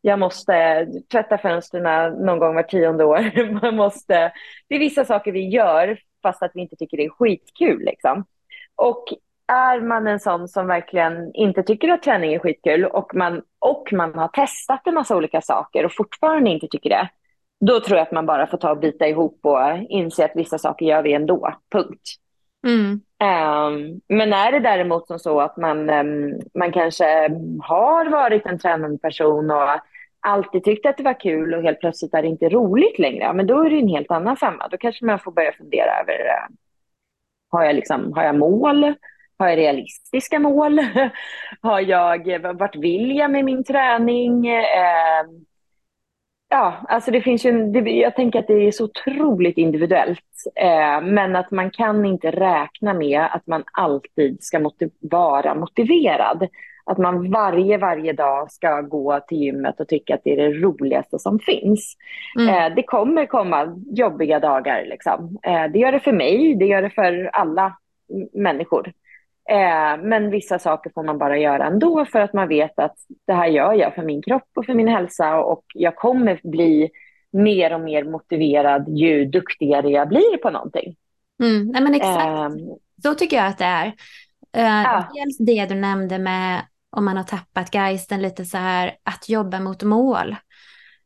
[0.00, 3.52] jag måste tvätta fönstren någon gång var tionde år.
[3.62, 4.32] Man måste,
[4.68, 7.84] det är vissa saker vi gör fast att vi inte tycker det är skitkul.
[7.84, 8.24] Liksom.
[8.76, 9.04] Och
[9.52, 13.92] är man en sån som verkligen inte tycker att träning är skitkul och man, och
[13.92, 17.08] man har testat en massa olika saker och fortfarande inte tycker det,
[17.60, 20.58] då tror jag att man bara får ta och bita ihop och inse att vissa
[20.58, 22.02] saker gör vi ändå, punkt.
[22.66, 23.00] Mm.
[23.22, 27.04] Um, men är det däremot som så att man, um, man kanske
[27.62, 29.68] har varit en tränande person och
[30.20, 33.46] alltid tyckt att det var kul och helt plötsligt är det inte roligt längre, men
[33.46, 34.68] då är det en helt annan femma.
[34.68, 36.56] Då kanske man får börja fundera över, uh,
[37.50, 38.94] har, jag liksom, har jag mål?
[39.38, 40.80] Har jag realistiska mål?
[41.62, 44.48] Har jag, vart vill jag med min träning?
[44.48, 45.24] Eh,
[46.50, 50.20] ja, alltså det finns ju, det, jag tänker att det är så otroligt individuellt.
[50.56, 56.48] Eh, men att man kan inte räkna med att man alltid ska motiv vara motiverad.
[56.84, 60.58] Att man varje, varje dag ska gå till gymmet och tycka att det är det
[60.58, 61.96] roligaste som finns.
[62.38, 62.48] Mm.
[62.48, 64.84] Eh, det kommer komma jobbiga dagar.
[64.86, 65.38] Liksom.
[65.42, 67.76] Eh, det gör det för mig, det gör det för alla
[68.32, 68.92] människor.
[69.50, 73.32] Eh, men vissa saker får man bara göra ändå för att man vet att det
[73.32, 76.90] här gör jag för min kropp och för min hälsa och jag kommer bli
[77.32, 80.96] mer och mer motiverad ju duktigare jag blir på någonting.
[81.42, 82.48] Mm, nej men exakt, eh,
[83.02, 83.86] så tycker jag att det är.
[84.56, 85.08] Uh, ja.
[85.14, 86.60] Dels det du nämnde med
[86.96, 90.36] om man har tappat geisten lite så här att jobba mot mål.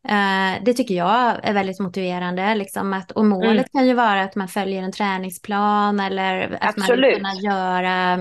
[0.08, 2.54] Uh, det tycker jag är väldigt motiverande.
[2.54, 3.64] Liksom att, och målet mm.
[3.72, 7.22] kan ju vara att man följer en träningsplan eller att Absolut.
[7.22, 8.16] man vill kunna göra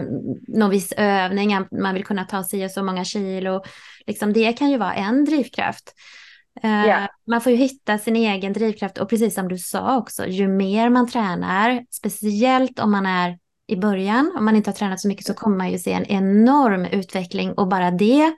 [0.48, 3.64] någon viss övning, man vill kunna ta sig så många kilo.
[4.08, 5.94] Liksom, det kan ju vara en drivkraft.
[6.64, 7.08] Yeah.
[7.28, 10.90] Man får ju hitta sin egen drivkraft och precis som du sa också, ju mer
[10.90, 15.26] man tränar, speciellt om man är i början, om man inte har tränat så mycket
[15.26, 18.34] så kommer man ju se en enorm utveckling och bara det,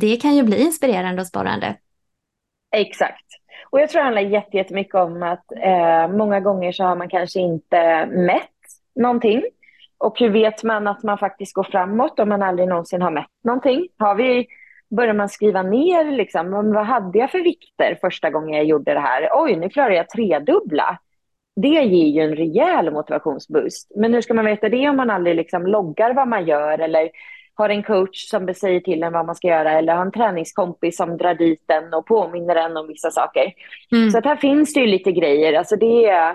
[0.00, 1.76] det kan ju bli inspirerande och sporrande.
[2.74, 3.24] Exakt.
[3.70, 7.40] Och jag tror det handlar jättemycket om att eh, många gånger så har man kanske
[7.40, 8.50] inte mätt
[8.94, 9.42] någonting.
[9.98, 13.30] Och hur vet man att man faktiskt går framåt om man aldrig någonsin har mätt
[13.44, 13.88] någonting?
[13.98, 14.46] Har vi,
[14.96, 19.00] börjar man skriva ner liksom, vad hade jag för vikter första gången jag gjorde det
[19.00, 19.28] här?
[19.32, 20.98] Oj, nu klarar jag tredubbla.
[21.56, 23.92] Det ger ju en rejäl motivationsboost.
[23.96, 27.10] Men hur ska man veta det om man aldrig liksom loggar vad man gör eller
[27.54, 30.96] har en coach som säger till en vad man ska göra eller har en träningskompis
[30.96, 33.52] som drar dit en och påminner en om vissa saker.
[33.92, 34.10] Mm.
[34.10, 35.52] Så att här finns det ju lite grejer.
[35.52, 36.30] Alltså det är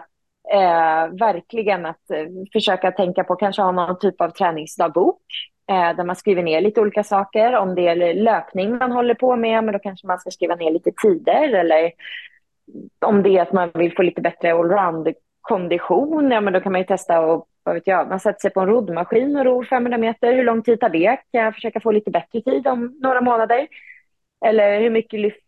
[0.53, 5.21] eh, verkligen att eh, försöka tänka på kanske ha någon typ av träningsdagbok
[5.69, 7.55] eh, där man skriver ner lite olika saker.
[7.55, 10.71] Om det är löpning man håller på med, men då kanske man ska skriva ner
[10.71, 11.91] lite tider eller
[13.05, 16.82] om det är att man vill få lite bättre allround-kondition, ja men då kan man
[16.82, 19.98] ju testa och vad vet jag, man sätter sig på en roddmaskin och ror 500
[19.98, 20.34] meter.
[20.34, 21.17] Hur lång tid tar det?
[21.32, 23.67] Kan jag försöka få lite bättre tid om några månader?
[24.45, 25.45] Eller hur mycket lyft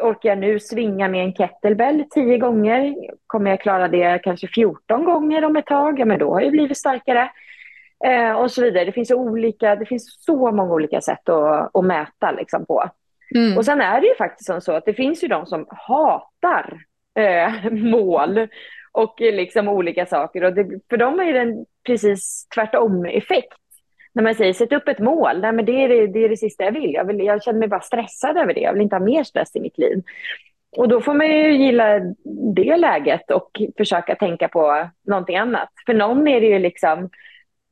[0.00, 2.94] orkar jag nu svinga med en kettlebell tio gånger?
[3.26, 6.00] Kommer jag klara det kanske 14 gånger om ett tag?
[6.00, 7.30] Ja, men då har jag blivit starkare.
[8.04, 8.84] Eh, och så vidare.
[8.84, 12.90] Det finns, olika, det finns så många olika sätt att, att mäta liksom, på.
[13.34, 13.58] Mm.
[13.58, 16.78] Och sen är det ju faktiskt så att det finns ju de som hatar
[17.18, 18.48] eh, mål
[18.92, 20.44] och eh, liksom olika saker.
[20.44, 23.58] Och det, för dem är det en precis tvärtom-effekt.
[24.14, 26.36] När man säger sätt upp ett mål, Nej, men det, är det, det är det
[26.36, 26.94] sista jag vill.
[26.94, 27.18] jag vill.
[27.20, 28.60] Jag känner mig bara stressad över det.
[28.60, 30.02] Jag vill inte ha mer stress i mitt liv.
[30.76, 32.00] Och då får man ju gilla
[32.54, 35.68] det läget och försöka tänka på någonting annat.
[35.86, 37.10] För någon är det ju liksom,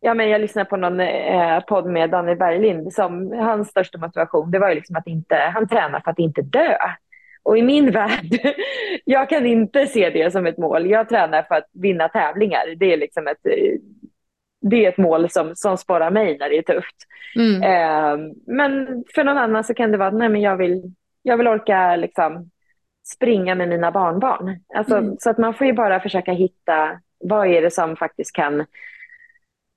[0.00, 4.50] ja, men jag lyssnade på någon eh, podd med Daniel Berglind som hans största motivation
[4.50, 6.76] det var ju liksom att inte, han tränar för att inte dö.
[7.42, 8.55] Och i min värld,
[9.05, 10.90] jag kan inte se det som ett mål.
[10.90, 12.74] Jag tränar för att vinna tävlingar.
[12.76, 13.38] Det är liksom ett,
[14.61, 16.96] det är ett mål som, som sparar mig när det är tufft.
[17.37, 17.62] Mm.
[17.62, 20.83] Eh, men för någon annan så kan det vara att nej, men jag, vill,
[21.22, 22.50] jag vill orka liksom,
[23.14, 24.61] springa med mina barnbarn.
[24.74, 25.16] Alltså, mm.
[25.18, 28.66] Så att man får ju bara försöka hitta vad är det som faktiskt kan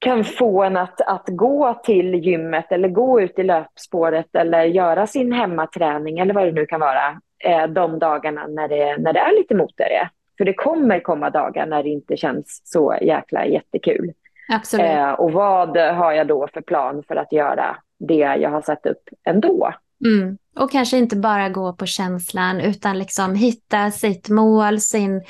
[0.03, 5.07] kan få en att, att gå till gymmet eller gå ut i löpspåret eller göra
[5.07, 9.19] sin hemmaträning eller vad det nu kan vara eh, de dagarna när det, när det
[9.19, 10.09] är lite motigare.
[10.37, 14.13] För det kommer komma dagar när det inte känns så jäkla jättekul.
[14.49, 14.85] Absolut.
[14.85, 18.85] Eh, och vad har jag då för plan för att göra det jag har satt
[18.85, 19.73] upp ändå?
[20.05, 20.37] Mm.
[20.55, 25.23] Och kanske inte bara gå på känslan utan liksom hitta sitt mål, sin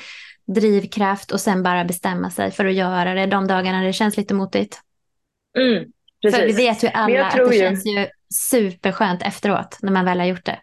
[0.46, 4.34] drivkraft och sen bara bestämma sig för att göra det de dagarna det känns lite
[4.34, 4.80] motigt.
[5.58, 5.84] Mm,
[6.32, 7.60] för vi vet ju alla att det ju...
[7.60, 10.58] känns ju superskönt efteråt när man väl har gjort det.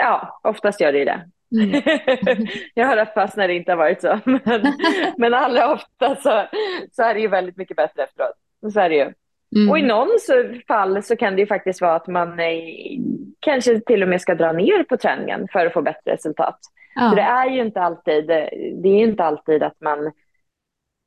[0.00, 1.22] Ja, oftast gör det ju det.
[1.52, 1.82] Mm.
[2.74, 4.18] jag har haft fast när det inte har varit så.
[4.24, 4.40] Men,
[5.16, 6.46] men allra ofta så,
[6.92, 8.72] så är det ju väldigt mycket bättre efteråt.
[8.72, 9.12] Så är det ju.
[9.56, 9.70] Mm.
[9.70, 10.08] Och i någon
[10.68, 12.60] fall så kan det ju faktiskt vara att man är,
[13.40, 16.58] kanske till och med ska dra ner på träningen för att få bättre resultat.
[16.94, 17.08] Ja.
[17.08, 18.26] Så det är ju inte alltid,
[18.82, 20.12] det är inte alltid att man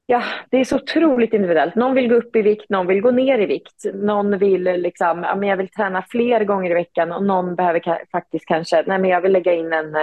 [0.06, 1.76] Ja, det är så otroligt individuellt.
[1.76, 3.86] Någon vill gå upp i vikt, någon vill gå ner i vikt.
[3.94, 7.80] Någon vill liksom, ja, men jag vill träna fler gånger i veckan och någon behöver
[7.80, 9.96] ka faktiskt kanske, nej men jag vill lägga in en,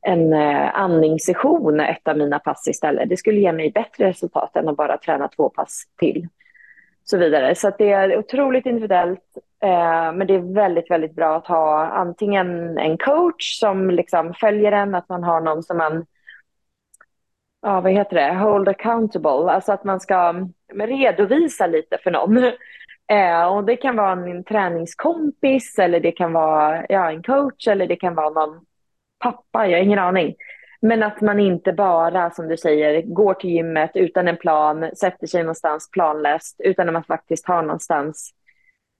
[0.00, 3.08] en eh, andningssession ett av mina pass istället.
[3.08, 6.28] Det skulle ge mig bättre resultat än att bara träna två pass till.
[7.04, 7.54] Så vidare.
[7.54, 9.38] Så det är otroligt individuellt.
[9.62, 14.72] Eh, men det är väldigt, väldigt bra att ha antingen en coach som liksom följer
[14.72, 16.06] en, att man har någon som man
[17.62, 22.52] ja, vad heter det, hold accountable, alltså att man ska mm, redovisa lite för någon.
[23.10, 27.86] Eh, och det kan vara en träningskompis eller det kan vara ja, en coach eller
[27.86, 28.64] det kan vara någon
[29.18, 30.34] pappa, jag har ingen aning.
[30.80, 35.26] Men att man inte bara, som du säger, går till gymmet utan en plan, sätter
[35.26, 38.32] sig någonstans planlöst, utan att man faktiskt har någonstans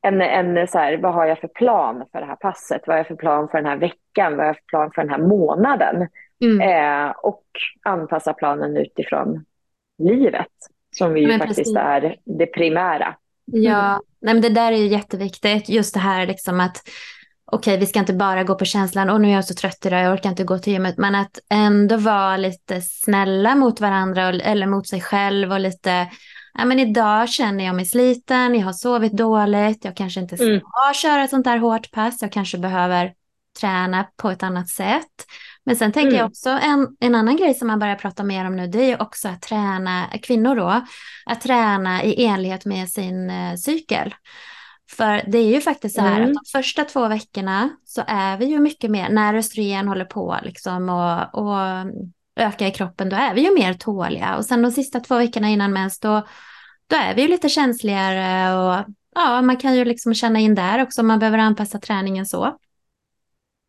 [0.03, 2.83] en, en så här, vad har jag för plan för det här passet?
[2.87, 4.37] Vad har jag för plan för den här veckan?
[4.37, 6.09] Vad har jag för plan för den här månaden?
[6.43, 6.61] Mm.
[6.61, 7.45] Eh, och
[7.83, 9.45] anpassa planen utifrån
[9.99, 10.47] livet,
[10.97, 11.77] som ju faktiskt precis.
[11.77, 13.17] är det primära.
[13.45, 15.69] Ja, Nej, men det där är ju jätteviktigt.
[15.69, 16.83] Just det här liksom att
[17.53, 20.03] okej, vi ska inte bara gå på känslan, och nu är jag så trött idag,
[20.03, 24.67] jag orkar inte gå till gymmet, men att ändå vara lite snälla mot varandra eller
[24.67, 26.09] mot sig själv och lite,
[26.59, 30.47] ja men idag känner jag mig sliten, jag har sovit dåligt, jag kanske inte ska
[30.47, 30.61] mm.
[30.95, 33.13] köra ett sånt där hårt pass, jag kanske behöver
[33.61, 35.27] träna på ett annat sätt.
[35.65, 36.19] Men sen tänker mm.
[36.19, 38.89] jag också en, en annan grej som man börjar prata mer om nu, det är
[38.89, 40.83] ju också att träna, kvinnor då,
[41.27, 44.15] att träna i enlighet med sin eh, cykel.
[44.91, 46.31] För det är ju faktiskt så här mm.
[46.31, 50.39] att de första två veckorna så är vi ju mycket mer, när östrogen håller på
[50.43, 51.59] liksom och, och
[52.37, 54.37] öka i kroppen, då är vi ju mer tåliga.
[54.37, 56.27] Och sen de sista två veckorna innan mens, då,
[56.87, 58.85] då är vi ju lite känsligare och
[59.15, 62.59] ja, man kan ju liksom känna in där också man behöver anpassa träningen så.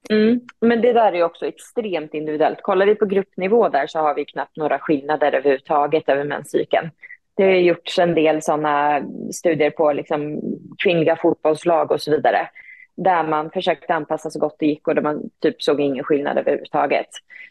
[0.10, 0.42] Mm.
[0.62, 2.62] Men det där är ju också extremt individuellt.
[2.62, 6.90] Kollar vi på gruppnivå där så har vi knappt några skillnader överhuvudtaget över menscykeln.
[7.36, 10.42] Det har gjorts en del sådana studier på liksom
[10.84, 12.50] kvinnliga fotbollslag och så vidare
[12.96, 16.38] där man försökte anpassa så gott det gick och där man typ såg ingen skillnad
[16.38, 17.08] överhuvudtaget.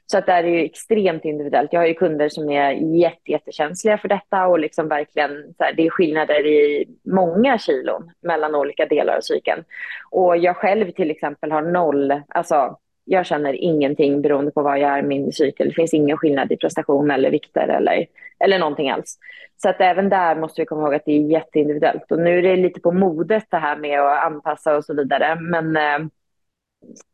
[0.07, 1.73] Så att det är ju extremt individuellt.
[1.73, 5.73] Jag har ju kunder som är jätte, jättekänsliga för detta och liksom verkligen, så här,
[5.73, 9.65] det är skillnader i många kilon mellan olika delar av cykeln.
[10.11, 14.91] Och jag själv till exempel har noll, alltså jag känner ingenting beroende på vad jag
[14.91, 15.69] är i min cykel.
[15.69, 18.07] Det finns ingen skillnad i prestation eller vikter eller,
[18.39, 19.19] eller någonting alls.
[19.63, 22.13] Så att även där måste vi komma ihåg att det är jätteindividuellt.
[22.13, 25.41] Och nu är det lite på modet det här med att anpassa och så vidare.
[25.41, 26.07] Men äh,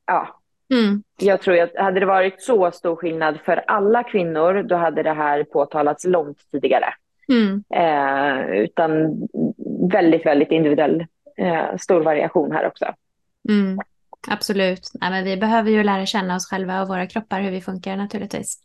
[0.07, 0.41] ja,
[0.75, 1.03] mm.
[1.21, 5.13] jag tror att hade det varit så stor skillnad för alla kvinnor, då hade det
[5.13, 6.95] här påtalats långt tidigare.
[7.29, 7.65] Mm.
[7.75, 9.23] Eh, utan
[9.93, 12.95] väldigt, väldigt individuell, eh, stor variation här också.
[13.49, 13.79] Mm.
[14.29, 14.91] Absolut.
[15.01, 17.97] Nej, men vi behöver ju lära känna oss själva och våra kroppar, hur vi funkar
[17.97, 18.59] naturligtvis.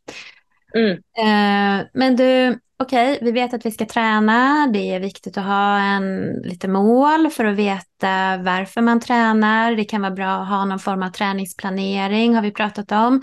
[0.76, 0.92] Mm.
[0.92, 4.68] Eh, men du, okej, okay, vi vet att vi ska träna.
[4.74, 9.76] Det är viktigt att ha en, lite mål för att veta varför man tränar.
[9.76, 13.22] Det kan vara bra att ha någon form av träningsplanering, har vi pratat om.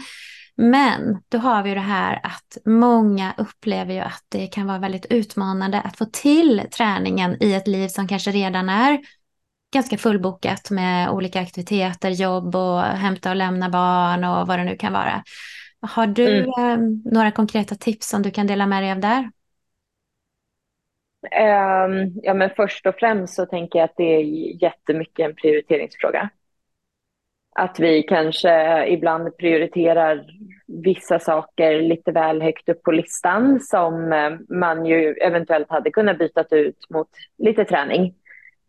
[0.57, 5.07] Men då har vi det här att många upplever ju att det kan vara väldigt
[5.07, 8.99] utmanande att få till träningen i ett liv som kanske redan är
[9.73, 14.77] ganska fullbokat med olika aktiviteter, jobb och hämta och lämna barn och vad det nu
[14.77, 15.23] kan vara.
[15.81, 16.49] Har du mm.
[16.49, 19.31] eh, några konkreta tips som du kan dela med dig av där?
[21.23, 24.23] Um, ja, men först och främst så tänker jag att det är
[24.63, 26.31] jättemycket en prioriteringsfråga.
[27.55, 30.27] Att vi kanske ibland prioriterar
[30.67, 36.19] vissa saker lite väl högt upp på listan som eh, man ju eventuellt hade kunnat
[36.19, 38.15] byta ut mot lite träning.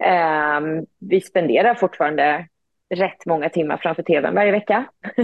[0.04, 0.62] Eh,
[1.00, 2.48] vi spenderar fortfarande
[2.96, 4.86] rätt många timmar framför tvn varje vecka.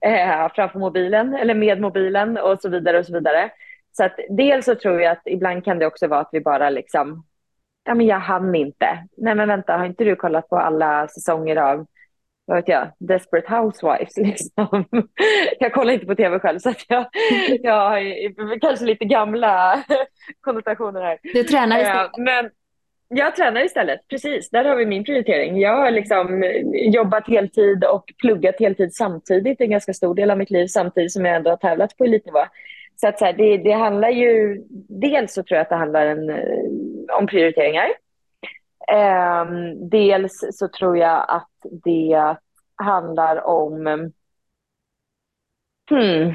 [0.00, 3.50] eh, framför mobilen eller med mobilen och så vidare och så vidare.
[3.92, 6.70] Så att dels så tror jag att ibland kan det också vara att vi bara
[6.70, 7.24] liksom,
[7.84, 9.06] ja men jag hann inte.
[9.16, 11.86] Nej men vänta, har inte du kollat på alla säsonger av
[12.46, 14.16] vad vet jag, Desperate Housewives.
[14.26, 14.84] Liksom.
[15.58, 17.06] Jag kollar inte på tv själv så att jag,
[17.62, 19.84] jag har kanske lite gamla
[20.40, 21.18] konnotationer här.
[21.22, 22.16] Du tränar istället?
[22.18, 22.50] Men,
[23.08, 24.50] jag tränar istället, precis.
[24.50, 25.60] Där har vi min prioritering.
[25.60, 30.50] Jag har liksom jobbat heltid och pluggat heltid samtidigt en ganska stor del av mitt
[30.50, 32.44] liv samtidigt som jag ändå har tävlat på elitnivå.
[32.96, 36.06] Så att så här, det, det, handlar ju, dels så tror jag att det handlar
[36.06, 37.92] en, eh, om prioriteringar.
[38.92, 39.44] Eh,
[39.90, 41.50] dels så tror jag att
[41.84, 42.36] det
[42.76, 43.86] handlar om...
[45.90, 46.34] Hmm,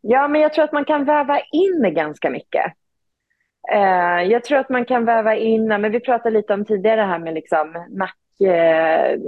[0.00, 2.72] ja, men jag tror att man kan väva in ganska mycket.
[3.68, 7.18] Eh, jag tror att man kan väva in, men vi pratade lite om tidigare här
[7.18, 9.18] med liksom nacke, eh,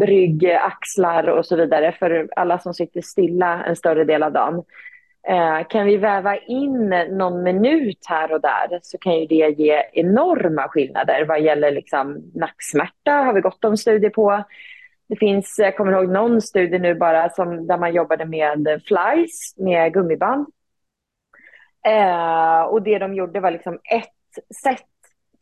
[0.00, 4.64] rygg, axlar och så vidare för alla som sitter stilla en större del av dagen.
[5.28, 9.82] Eh, kan vi väva in någon minut här och där så kan ju det ge
[9.92, 14.44] enorma skillnader vad gäller liksom nacksmärta har vi gått om studier på.
[15.08, 19.54] Det finns, jag kommer ihåg någon studie nu bara som, där man jobbade med flies
[19.56, 20.46] med gummiband
[21.86, 24.86] Eh, och det de gjorde var liksom ett set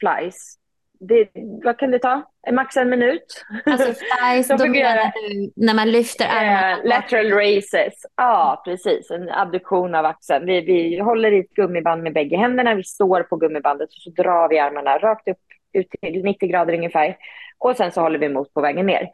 [0.01, 0.59] flies.
[1.01, 1.29] Det,
[1.65, 2.23] vad kan det ta?
[2.53, 3.45] Max en minut.
[3.67, 3.87] Alltså
[4.21, 6.71] flies, då menar du när man lyfter armarna?
[6.71, 7.95] Eh, lateral races.
[8.17, 9.11] Ja, precis.
[9.11, 10.47] En abduktion av axeln.
[10.47, 12.75] Vi, vi håller i ett gummiband med bägge händerna.
[12.75, 15.39] Vi står på gummibandet och så drar vi armarna rakt upp
[15.73, 17.17] ut till 90 grader ungefär.
[17.59, 19.09] Och sen så håller vi emot på vägen ner.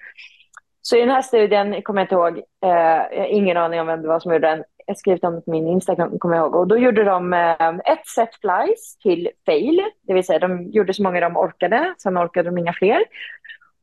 [0.82, 4.08] Så i den här studien, kommer jag inte ihåg, eh, ingen aning om vem det
[4.08, 6.54] var som gjorde den, jag skrivit om på min Instagram, kommer jag ihåg.
[6.54, 10.94] Och då gjorde de eh, ett set flies till fail, det vill säga de gjorde
[10.94, 13.04] så många de orkade, sen orkade de inga fler.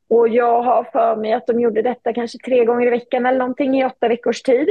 [0.10, 3.40] Och jag har för mig att de gjorde detta kanske tre gånger i veckan eller
[3.40, 4.70] någonting i åtta veckors tid.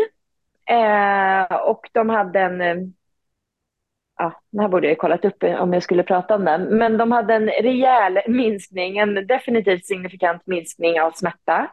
[0.70, 2.76] Eh, och de hade en, eh,
[4.18, 7.12] ja, det här borde jag kollat upp om jag skulle prata om den, men de
[7.12, 11.70] hade en rejäl minskning, en definitivt signifikant minskning av smärta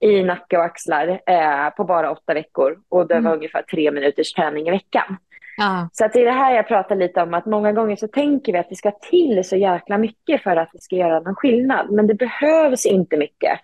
[0.00, 2.78] i nacke och axlar eh, på bara åtta veckor.
[2.88, 3.32] Och det var mm.
[3.32, 5.16] ungefär tre minuters träning i veckan.
[5.56, 5.88] Ja.
[5.92, 8.52] Så att det är det här jag pratar lite om, att många gånger så tänker
[8.52, 11.90] vi att det ska till så jäkla mycket för att det ska göra någon skillnad.
[11.90, 13.60] Men det behövs inte mycket.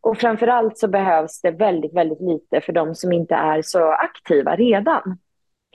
[0.00, 3.92] Och framför allt så behövs det väldigt, väldigt lite för de som inte är så
[3.92, 5.18] aktiva redan.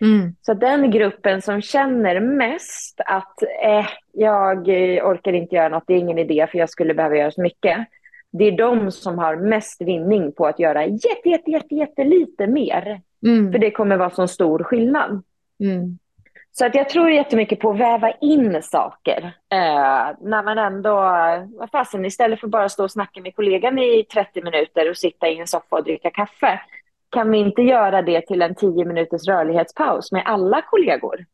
[0.01, 0.35] Mm.
[0.41, 4.67] Så den gruppen som känner mest att eh, jag
[5.03, 7.77] orkar inte göra något, det är ingen idé för jag skulle behöva göra så mycket
[8.33, 13.01] det är de som har mest vinning på att göra jätte, jätte, jätte, jättelite mer.
[13.25, 13.51] Mm.
[13.51, 15.23] För det kommer vara så stor skillnad.
[15.59, 15.97] Mm.
[16.51, 19.23] Så att jag tror jättemycket på att väva in saker.
[19.51, 20.95] Eh, när man ändå,
[21.59, 25.29] vad fasen, istället för bara stå och snacka med kollegan i 30 minuter och sitta
[25.29, 26.61] i en soffa och dricka kaffe,
[27.09, 31.25] kan vi inte göra det till en 10 minuters rörlighetspaus med alla kollegor?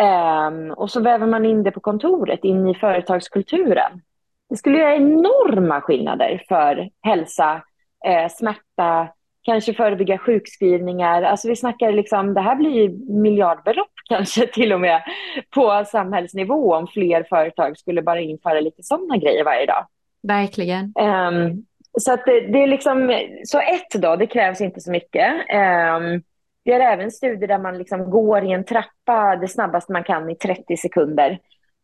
[0.00, 4.02] Eh, och så väver man in det på kontoret, in i företagskulturen.
[4.50, 7.62] Det skulle göra enorma skillnader för hälsa,
[8.06, 9.08] eh, smärta,
[9.42, 11.22] kanske förebygga sjukskrivningar.
[11.22, 12.88] Alltså vi snackar liksom, det här blir
[13.20, 15.02] miljardbelopp kanske till och med
[15.50, 19.86] på samhällsnivå om fler företag skulle bara införa lite sådana grejer varje dag.
[20.22, 20.84] Verkligen.
[20.84, 21.64] Um,
[22.00, 25.32] så att det, det, är liksom, så ett då, det krävs inte så mycket.
[25.32, 26.22] Um,
[26.64, 30.30] vi har även studier där man liksom går i en trappa det snabbaste man kan
[30.30, 31.38] i 30 sekunder.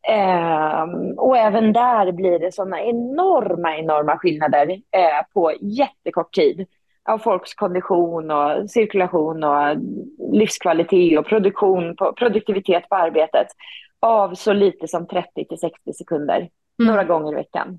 [0.08, 6.66] Um, och även där blir det sådana enorma, enorma skillnader uh, på jättekort tid
[7.08, 9.76] av folks kondition och cirkulation och
[10.32, 13.46] livskvalitet och produktion på, produktivitet på arbetet
[14.00, 16.50] av så lite som 30 till 60 sekunder mm.
[16.78, 17.78] några gånger i veckan.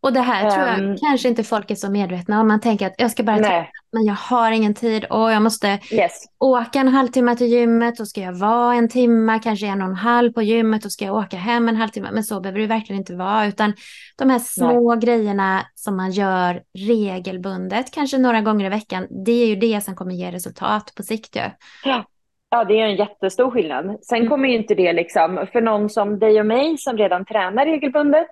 [0.00, 2.48] Och det här tror jag um, kanske inte folk är så medvetna om.
[2.48, 5.78] Man tänker att jag ska bara träna, men jag har ingen tid och jag måste
[5.90, 6.24] yes.
[6.38, 9.94] åka en halvtimme till gymmet och ska jag vara en timme, kanske en och en
[9.94, 12.08] halv på gymmet och ska jag åka hem en halvtimme.
[12.12, 13.72] Men så behöver det verkligen inte vara, utan
[14.16, 15.04] de här små Nej.
[15.04, 19.96] grejerna som man gör regelbundet, kanske några gånger i veckan, det är ju det som
[19.96, 21.36] kommer ge resultat på sikt.
[21.36, 21.50] Ju.
[21.84, 22.04] Ja.
[22.50, 23.98] Ja, det är en jättestor skillnad.
[24.02, 24.30] Sen mm.
[24.30, 28.28] kommer ju inte det liksom, för någon som dig och mig som redan tränar regelbundet,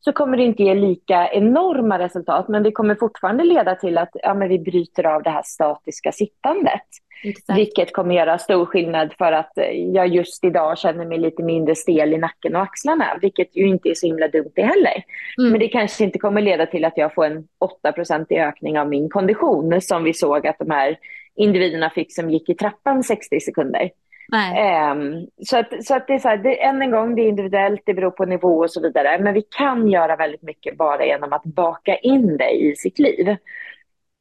[0.00, 4.10] så kommer det inte ge lika enorma resultat, men det kommer fortfarande leda till att
[4.12, 6.82] ja, men vi bryter av det här statiska sittandet.
[7.24, 7.58] Exakt.
[7.58, 9.52] Vilket kommer göra stor skillnad för att
[9.92, 13.88] jag just idag känner mig lite mindre stel i nacken och axlarna, vilket ju inte
[13.88, 15.04] är så himla dumt det heller.
[15.38, 15.50] Mm.
[15.50, 17.92] Men det kanske inte kommer leda till att jag får en 8
[18.28, 20.98] i ökning av min kondition som vi såg att de här
[21.36, 23.90] individerna fick som gick i trappan 60 sekunder.
[24.92, 27.28] Um, så att, så att det är så här, det, än en gång, det är
[27.28, 29.18] individuellt, det beror på nivå och så vidare.
[29.18, 33.36] Men vi kan göra väldigt mycket bara genom att baka in det i sitt liv.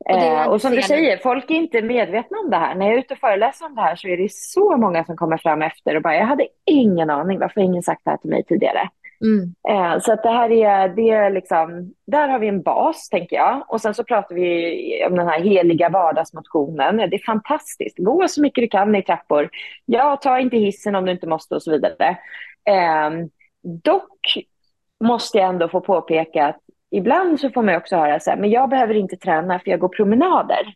[0.06, 2.76] Och, uh, och som du säger, folk är inte medvetna om det här.
[2.76, 5.18] När jag är ute och föreläser om det här så är det så många som
[5.18, 8.18] kommer fram efter och bara, jag hade ingen aning, varför har ingen sagt det här
[8.18, 8.90] till mig tidigare?
[9.22, 9.56] Mm.
[9.70, 13.36] Eh, så att det här är, det är liksom, där har vi en bas tänker
[13.36, 13.66] jag.
[13.68, 16.98] Och sen så pratar vi om den här heliga vardagsmotionen.
[16.98, 17.98] Det är fantastiskt.
[17.98, 19.50] Gå så mycket du kan i trappor.
[19.86, 22.18] Ja, ta inte hissen om du inte måste och så vidare.
[22.66, 23.10] Eh,
[23.84, 24.38] dock
[25.04, 26.60] måste jag ändå få påpeka att
[26.92, 29.80] ibland så får man också höra så här, men jag behöver inte träna för jag
[29.80, 30.74] går promenader.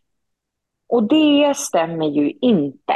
[0.90, 2.96] Och det stämmer ju inte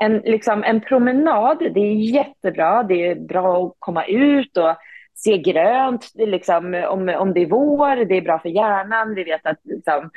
[0.00, 2.82] en, liksom, en promenad, det är jättebra.
[2.82, 4.76] Det är bra att komma ut och
[5.14, 6.10] se grönt.
[6.14, 9.14] Det liksom, om, om det är vår, det är bra för hjärnan.
[9.14, 10.10] Vi vet att liksom,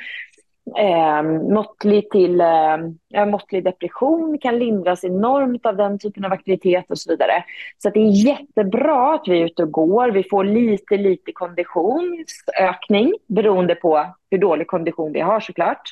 [0.78, 1.22] eh,
[1.52, 7.10] måttlig, till, eh, måttlig depression kan lindras enormt av den typen av aktivitet och så
[7.10, 7.44] vidare.
[7.78, 10.10] Så det är jättebra att vi är ute och går.
[10.10, 15.82] Vi får lite, lite konditionsökning beroende på hur dålig kondition vi har såklart.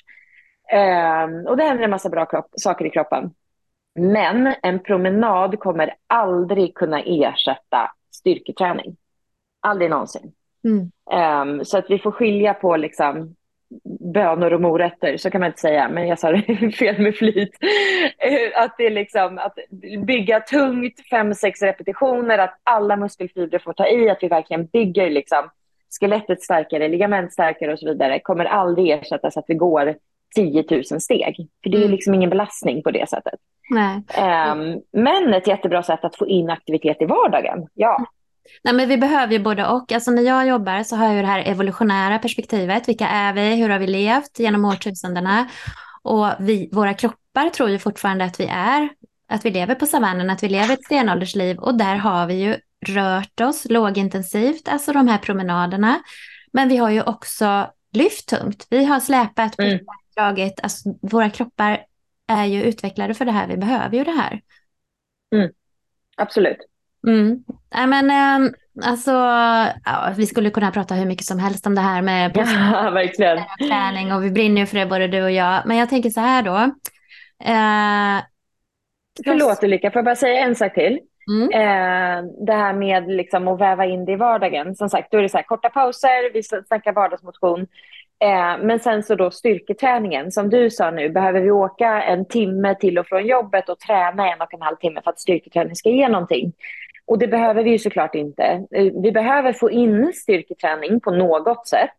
[0.73, 3.31] Eh, och det händer en massa bra kropp, saker i kroppen.
[3.95, 8.97] Men en promenad kommer aldrig kunna ersätta styrketräning.
[9.61, 10.33] Aldrig någonsin.
[10.65, 10.91] Mm.
[11.59, 13.35] Um, så att vi får skilja på liksom
[14.15, 17.51] bönor och morötter, så kan man inte säga, men jag sa det fel med flit.
[18.55, 19.59] Att det är liksom att
[20.07, 25.11] bygga tungt, fem, sex repetitioner, att alla muskelfibrer får ta i, att vi verkligen bygger
[25.11, 25.51] liksom
[26.01, 29.95] skelettet starkare, ligament starkare och så vidare, kommer aldrig ersättas att vi går
[30.35, 31.49] 10 000 steg.
[31.63, 31.91] För det är mm.
[31.91, 33.41] liksom ingen belastning på det sättet.
[33.73, 38.07] Um, men ett jättebra sätt att få in aktivitet i vardagen, ja.
[38.65, 39.93] Nej, men vi behöver ju både och.
[39.93, 42.89] Alltså när jag jobbar så har jag det här evolutionära perspektivet.
[42.89, 43.55] Vilka är vi?
[43.55, 45.49] Hur har vi levt genom årtusendena?
[46.03, 48.89] Och vi, våra kroppar tror ju fortfarande att vi är,
[49.29, 51.59] att vi lever på savannen, att vi lever ett stenåldersliv.
[51.59, 52.57] Och där har vi ju
[52.87, 55.99] rört oss lågintensivt, alltså de här promenaderna.
[56.53, 58.67] Men vi har ju också lyft tungt.
[58.71, 59.79] Vi har släpat, mm.
[60.17, 61.81] dragit, alltså våra kroppar
[62.33, 63.47] är ju utvecklade för det här.
[63.47, 64.41] Vi behöver ju det här.
[65.35, 65.51] Mm.
[66.17, 66.59] Absolut.
[67.07, 67.45] Mm.
[67.71, 68.51] Ja, men, äh,
[68.85, 69.11] alltså,
[69.85, 73.39] ja, vi skulle kunna prata hur mycket som helst om det här med ja, verkligen.
[73.69, 75.63] träning och vi brinner ju för det både du och jag.
[75.67, 76.57] Men jag tänker så här då.
[77.45, 78.25] Eh,
[79.25, 81.01] Förlåt Ulrika, får jag bara säga en sak till?
[81.31, 81.51] Mm.
[81.53, 84.75] Eh, det här med liksom att väva in det i vardagen.
[84.77, 87.67] Som sagt, då är det så här, korta pauser, vi snackar vardagsmotion.
[88.23, 92.75] Eh, men sen så då styrketräningen, som du sa nu, behöver vi åka en timme
[92.75, 95.89] till och från jobbet och träna en och en halv timme för att styrketräning ska
[95.89, 96.53] ge någonting.
[97.07, 98.43] Och det behöver vi ju såklart inte.
[98.71, 101.99] Eh, vi behöver få in styrketräning på något sätt.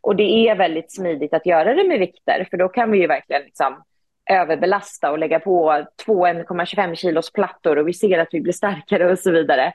[0.00, 3.06] Och det är väldigt smidigt att göra det med vikter, för då kan vi ju
[3.06, 3.84] verkligen liksom
[4.30, 9.12] överbelasta och lägga på två 1,25 kilos plattor och vi ser att vi blir starkare
[9.12, 9.72] och så vidare.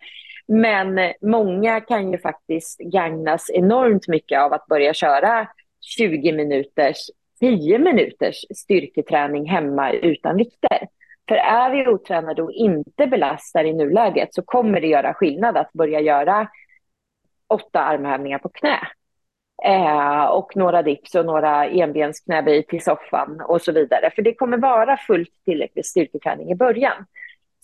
[0.48, 5.48] Men många kan ju faktiskt gagnas enormt mycket av att börja köra
[5.84, 6.98] 20 minuters,
[7.40, 10.88] 10 minuters styrketräning hemma utan vikter.
[11.28, 15.74] För är vi otränade och inte belastar i nuläget så kommer det göra skillnad att
[15.74, 16.48] börja göra
[17.48, 18.80] åtta armhävningar på knä.
[19.66, 24.12] Eh, och några dips och några enbensknäböj till soffan och så vidare.
[24.16, 27.06] För det kommer vara fullt tillräcklig styrketräning i början.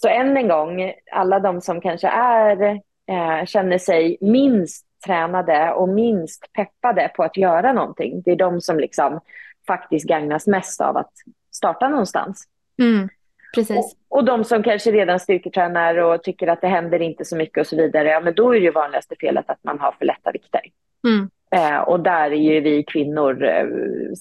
[0.02, 2.62] Så än en gång, alla de som kanske är,
[3.08, 8.62] eh, känner sig minst tränade och minst peppade på att göra någonting, det är de
[8.62, 9.20] som liksom
[9.68, 11.12] faktiskt gagnas mest av att
[11.52, 12.48] starta någonstans.
[12.82, 13.10] Mm,
[13.56, 13.96] precis.
[14.10, 17.62] Och, och, de som kanske redan styrketränar och tycker att det händer inte så mycket
[17.62, 20.32] och så vidare, ja men då är det vanligaste felet att man har för lätta
[20.32, 20.62] vikter.
[21.08, 21.30] Mm.
[21.52, 23.66] Eh, och där är ju vi kvinnor eh,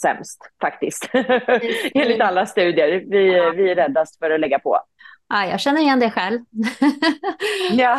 [0.03, 1.11] sämst faktiskt,
[1.95, 3.05] enligt alla studier.
[3.07, 4.81] Vi, vi är räddast för att lägga på.
[5.29, 6.41] Ja, jag känner igen det själv.
[7.71, 7.99] ja.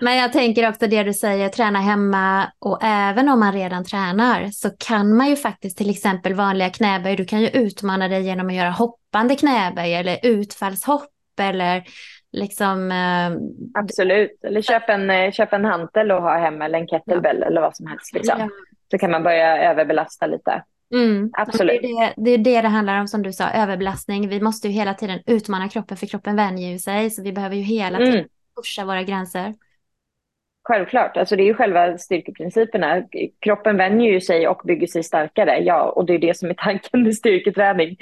[0.00, 4.46] Men jag tänker också det du säger, träna hemma och även om man redan tränar
[4.46, 8.46] så kan man ju faktiskt till exempel vanliga knäböj, du kan ju utmana dig genom
[8.46, 11.84] att göra hoppande knäböj eller utfallshopp eller
[12.32, 12.90] liksom...
[12.92, 17.38] Eh, Absolut, eller köp en, eh, köp en hantel och ha hemma eller en kettlebell
[17.40, 17.46] ja.
[17.46, 18.14] eller vad som helst.
[18.14, 18.40] Liksom.
[18.40, 18.48] Ja.
[18.90, 20.62] Så kan man börja överbelasta lite.
[20.94, 21.30] Mm.
[21.32, 21.82] Absolut.
[21.82, 24.28] Det är det, det är det det handlar om som du sa, överbelastning.
[24.28, 27.10] Vi måste ju hela tiden utmana kroppen för kroppen vänjer ju sig.
[27.10, 28.28] Så vi behöver ju hela tiden mm.
[28.56, 29.54] pusha våra gränser.
[30.62, 33.02] Självklart, alltså det är ju själva styrkeprinciperna.
[33.40, 36.54] Kroppen vänjer ju sig och bygger sig starkare, ja, och det är det som är
[36.54, 37.96] tanken med styrketräning.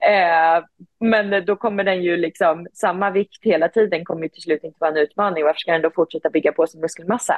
[0.00, 0.64] Eh,
[1.00, 4.76] men då kommer den ju liksom, samma vikt hela tiden kommer ju till slut inte
[4.80, 5.44] vara en utmaning.
[5.44, 7.34] Varför ska den då fortsätta bygga på sin muskelmassa?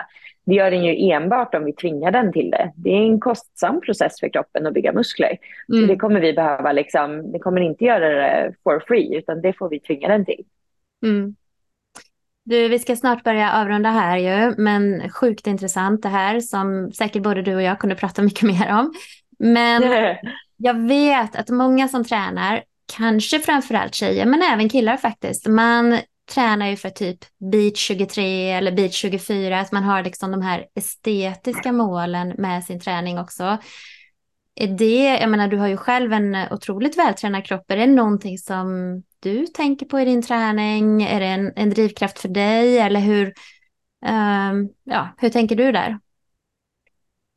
[0.47, 2.73] Det gör den ju enbart om vi tvingar den till det.
[2.77, 5.39] Det är en kostsam process för kroppen att bygga muskler.
[5.69, 5.81] Mm.
[5.81, 9.53] Så det kommer vi behöva, liksom, det kommer inte göra det for free, utan det
[9.53, 10.45] får vi tvinga den till.
[11.03, 11.35] Mm.
[12.45, 17.23] Du, vi ska snart börja avrunda här ju, men sjukt intressant det här som säkert
[17.23, 18.95] både du och jag kunde prata mycket mer om.
[19.39, 19.83] Men
[20.57, 22.63] jag vet att många som tränar,
[22.97, 25.99] kanske framförallt tjejer, men även killar faktiskt, man
[26.35, 27.19] tränar ju för typ
[27.53, 32.81] beach 23 eller beach 24, att man har liksom de här estetiska målen med sin
[32.81, 33.59] träning också.
[34.55, 38.39] Är det, jag menar du har ju själv en otroligt vältränad kropp, är det någonting
[38.39, 41.03] som du tänker på i din träning?
[41.03, 43.27] Är det en, en drivkraft för dig eller hur,
[44.07, 45.99] um, ja, hur tänker du där?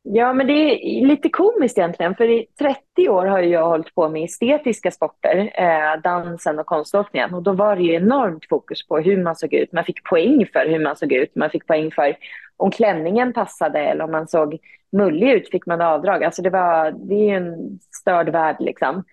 [0.02, 4.08] Ja, men det är lite komiskt egentligen, för i 30 år har jag hållit på
[4.08, 7.34] med estetiska sporter, eh, dansen och konståkningen.
[7.34, 9.72] Och då var det ju enormt fokus på hur man såg ut.
[9.72, 11.36] Man fick poäng för hur man såg ut.
[11.36, 12.16] Man fick poäng för
[12.56, 14.58] om klänningen passade eller om man såg
[14.92, 16.24] mullig ut fick man avdrag.
[16.24, 17.78] Alltså det, var, det är ju en
[18.08, 19.04] störd värld liksom.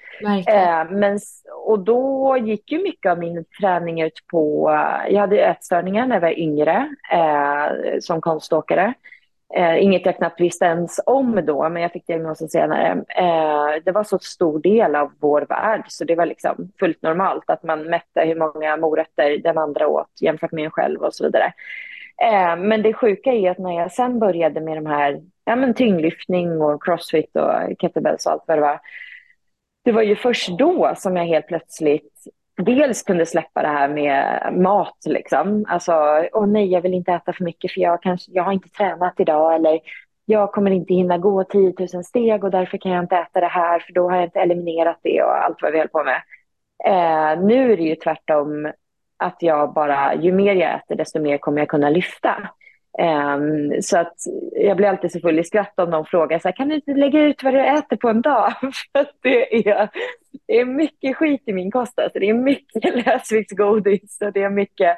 [0.48, 1.20] Eh, men,
[1.66, 4.70] och då gick ju mycket av min träning ut på,
[5.10, 8.94] jag hade ätstörningar när jag var yngre eh, som konståkare.
[9.56, 13.04] Eh, inget jag knappt visste ens om då, men jag fick diagnosen senare.
[13.08, 17.50] Eh, det var så stor del av vår värld, så det var liksom fullt normalt
[17.50, 21.24] att man mätte hur många morötter den andra åt jämfört med en själv och så
[21.24, 21.54] vidare.
[22.24, 25.74] Eh, men det sjuka är att när jag sen började med de här ja, men
[25.74, 28.80] tyngdlyftning och crossfit och kettlebells och allt vad det var.
[29.84, 32.28] Det var ju först då som jag helt plötsligt
[32.58, 34.98] dels kunde släppa det här med mat.
[35.06, 35.66] Liksom.
[35.68, 35.94] Alltså,
[36.34, 39.20] åh nej, jag vill inte äta för mycket för jag, kanske, jag har inte tränat
[39.20, 39.56] idag.
[39.56, 39.80] Eller
[40.26, 43.48] jag kommer inte hinna gå 10 000 steg och därför kan jag inte äta det
[43.48, 46.22] här för då har jag inte eliminerat det och allt vad vi höll på med.
[46.86, 48.72] Eh, nu är det ju tvärtom
[49.18, 52.50] att jag bara, ju mer jag äter desto mer kommer jag kunna lyfta.
[52.98, 54.16] Um, så att
[54.52, 56.94] jag blir alltid så full i skratt om någon frågar så här, kan du inte
[56.94, 58.54] lägga ut vad du äter på en dag?
[58.62, 59.90] För det är,
[60.48, 62.00] det är mycket skit i min kost.
[62.00, 62.20] Alltså.
[62.20, 64.98] Det är mycket lösviktsgodis och det är mycket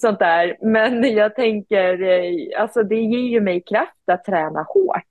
[0.00, 0.56] sånt där.
[0.60, 5.02] Men jag tänker, eh, alltså det ger ju mig kraft att träna hårt.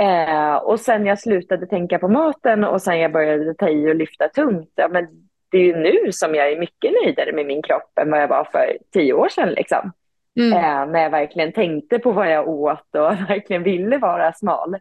[0.00, 3.94] Uh, och sen jag slutade tänka på maten och sen jag började ta i och
[3.94, 5.06] lyfta tungt, ja, men
[5.50, 8.28] det är ju nu som jag är mycket nöjdare med min kropp än vad jag
[8.28, 9.50] var för tio år sedan.
[9.50, 9.92] Liksom.
[10.36, 10.52] Mm.
[10.52, 14.76] Eh, när jag verkligen tänkte på vad jag åt och verkligen ville vara smal.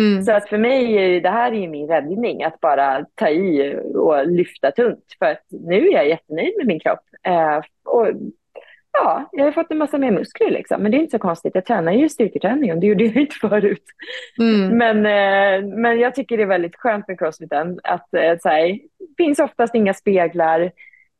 [0.00, 0.22] Mm.
[0.22, 4.70] Så att för mig det här är min räddning, att bara ta i och lyfta
[4.70, 5.04] tungt.
[5.18, 7.00] För att nu är jag jättenöjd med min kropp.
[7.26, 8.06] Eh, och
[8.92, 10.82] ja, jag har fått en massa mer muskler liksom.
[10.82, 11.54] Men det är inte så konstigt.
[11.54, 13.84] Jag tränar ju styrketräning och det gjorde jag inte förut.
[14.40, 14.78] Mm.
[14.78, 17.80] Men, eh, men jag tycker det är väldigt skönt med crossfiten.
[17.84, 20.70] Att eh, så här, det finns oftast inga speglar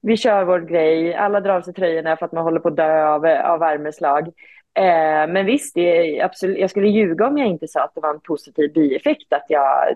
[0.02, 2.76] vi kör vår grej, alla drar av sig tröjorna för att man håller på att
[2.76, 4.28] dö av, av värmeslag.
[4.74, 8.00] Eh, men visst, det är absolut, jag skulle ljuga om jag inte sa att det
[8.00, 9.94] var en positiv bieffekt, att, jag,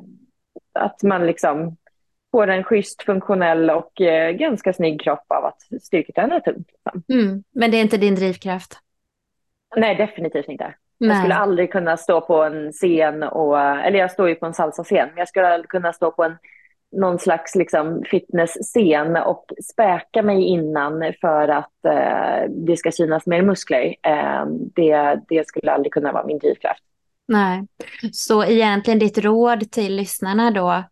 [0.72, 1.76] att man liksom
[2.30, 6.68] får en schysst, funktionell och eh, ganska snygg kropp av att styrketräna tungt.
[6.72, 7.02] Liksom.
[7.08, 8.78] Mm, men det är inte din drivkraft?
[9.76, 10.74] Nej, definitivt inte.
[10.98, 11.10] Nej.
[11.10, 14.54] Jag skulle aldrig kunna stå på en scen, och, eller jag står ju på en
[14.54, 16.36] salsa-scen, men jag skulle aldrig kunna stå på en
[16.92, 23.42] någon slags liksom, fitnessscen och späka mig innan för att eh, det ska synas mer
[23.42, 23.94] muskler.
[24.02, 26.82] Eh, det, det skulle aldrig kunna vara min drivkraft.
[27.28, 27.66] Nej,
[28.12, 30.82] så egentligen ditt råd till lyssnarna då,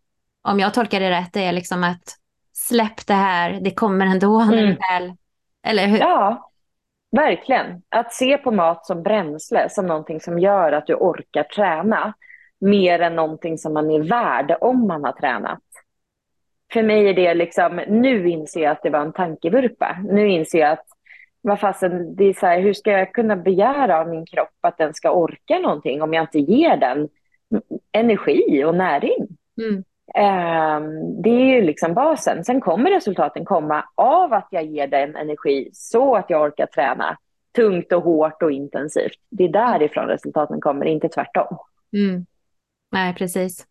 [0.43, 2.15] om jag tolkar det rätt, är liksom att
[2.53, 4.65] släpp det här, det kommer ändå mm.
[4.65, 5.13] väl,
[5.67, 5.99] eller hur?
[5.99, 6.51] Ja,
[7.11, 7.81] verkligen.
[7.89, 12.13] Att se på mat som bränsle, som någonting som gör att du orkar träna,
[12.61, 15.59] mer än någonting som man är värd om man har tränat.
[16.73, 19.97] För mig är det liksom, nu inser jag att det var en tankevurpa.
[20.03, 20.85] Nu inser jag att
[21.41, 24.77] vad fasen, det är så här, hur ska jag kunna begära av min kropp att
[24.77, 27.09] den ska orka någonting om jag inte ger den
[27.91, 29.27] energi och näring?
[29.61, 29.83] Mm.
[30.15, 32.43] Um, det är ju liksom basen.
[32.45, 37.17] Sen kommer resultaten komma av att jag ger den energi så att jag orkar träna
[37.55, 39.19] tungt och hårt och intensivt.
[39.29, 41.57] Det är därifrån resultaten kommer, inte tvärtom.
[41.93, 42.25] Mm.
[42.91, 43.65] Nej, precis.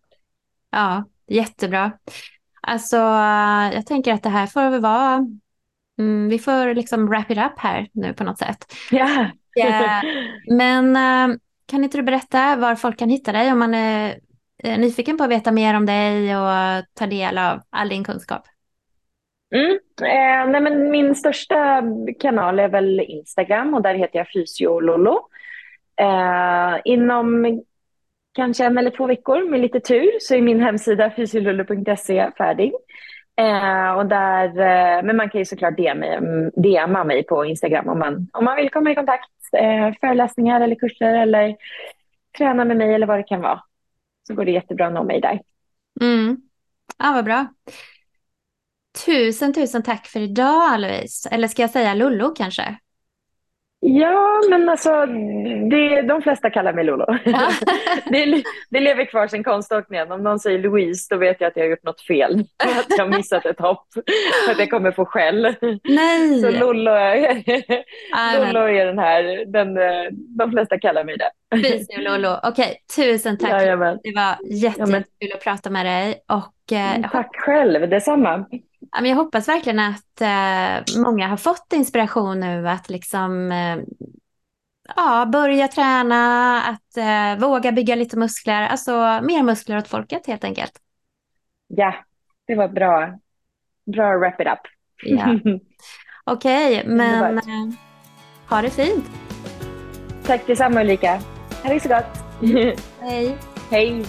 [0.70, 1.92] Ja, jättebra.
[2.60, 2.96] Alltså,
[3.74, 5.26] jag tänker att det här får väl vara
[6.00, 8.66] Mm, vi får liksom wrap it up här nu på något sätt.
[8.92, 9.26] Yeah.
[9.58, 10.02] yeah.
[10.50, 11.36] Men uh,
[11.66, 14.20] kan inte du berätta var folk kan hitta dig om man är
[14.62, 18.42] nyfiken på att veta mer om dig och ta del av all din kunskap?
[19.54, 19.72] Mm.
[20.02, 21.82] Eh, nej men min största
[22.20, 25.20] kanal är väl Instagram och där heter jag Fysiololo.
[26.00, 27.62] Eh, inom
[28.32, 32.72] kanske en eller två veckor med lite tur så är min hemsida fysilullo.se färdig.
[33.36, 36.06] Eh, och där, eh, men man kan ju såklart DMa
[36.86, 39.30] mm, mig på Instagram om man, om man vill komma i kontakt.
[39.56, 41.56] Eh, föreläsningar eller kurser eller
[42.38, 43.62] träna med mig eller vad det kan vara.
[44.26, 45.40] Så går det jättebra att nå mig där.
[46.00, 46.36] Mm.
[46.98, 47.46] Ja, vad bra.
[49.06, 51.28] Tusen, tusen tack för idag Louise.
[51.32, 52.78] Eller ska jag säga Lollo kanske?
[53.82, 55.06] Ja, men alltså
[55.70, 57.06] det, de flesta kallar mig Lolo.
[58.10, 60.12] det, det lever kvar sen konståkningen.
[60.12, 62.44] Om någon säger Louise då vet jag att jag har gjort något fel.
[62.64, 63.86] Att jag har missat ett hopp.
[64.44, 65.54] För att jag kommer få skäll.
[65.84, 66.40] Nej!
[66.40, 69.74] Så Lolo är, Lolo är den här, den,
[70.38, 71.30] de flesta kallar mig det.
[71.56, 72.36] Precis, Lolo.
[72.42, 73.50] Okej, tusen tack.
[73.50, 73.98] Jajamän.
[74.02, 76.14] Det var jättekul ja, att prata med dig.
[76.28, 78.46] Och, eh, tack själv, detsamma.
[78.92, 83.78] Jag hoppas verkligen att eh, många har fått inspiration nu att liksom eh,
[84.96, 90.44] ja, börja träna, att eh, våga bygga lite muskler, alltså mer muskler åt folket helt
[90.44, 90.72] enkelt.
[91.66, 91.94] Ja,
[92.46, 93.18] det var bra.
[93.86, 94.60] Bra wrap it up.
[95.02, 95.38] Ja.
[96.24, 97.74] Okej, okay, men eh,
[98.48, 99.04] ha det fint.
[100.26, 101.20] Tack detsamma Ulrika.
[101.62, 102.18] Ha det så gott.
[103.00, 103.36] Hej.
[103.70, 104.04] Hej.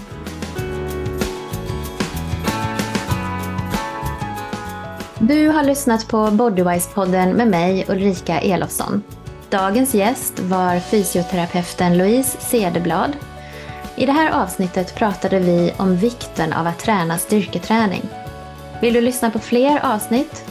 [5.23, 9.03] Du har lyssnat på Bodywise-podden med mig Ulrika Elofsson.
[9.49, 13.11] Dagens gäst var fysioterapeuten Louise Cederblad.
[13.95, 18.01] I det här avsnittet pratade vi om vikten av att träna styrketräning.
[18.81, 20.45] Vill du lyssna på fler avsnitt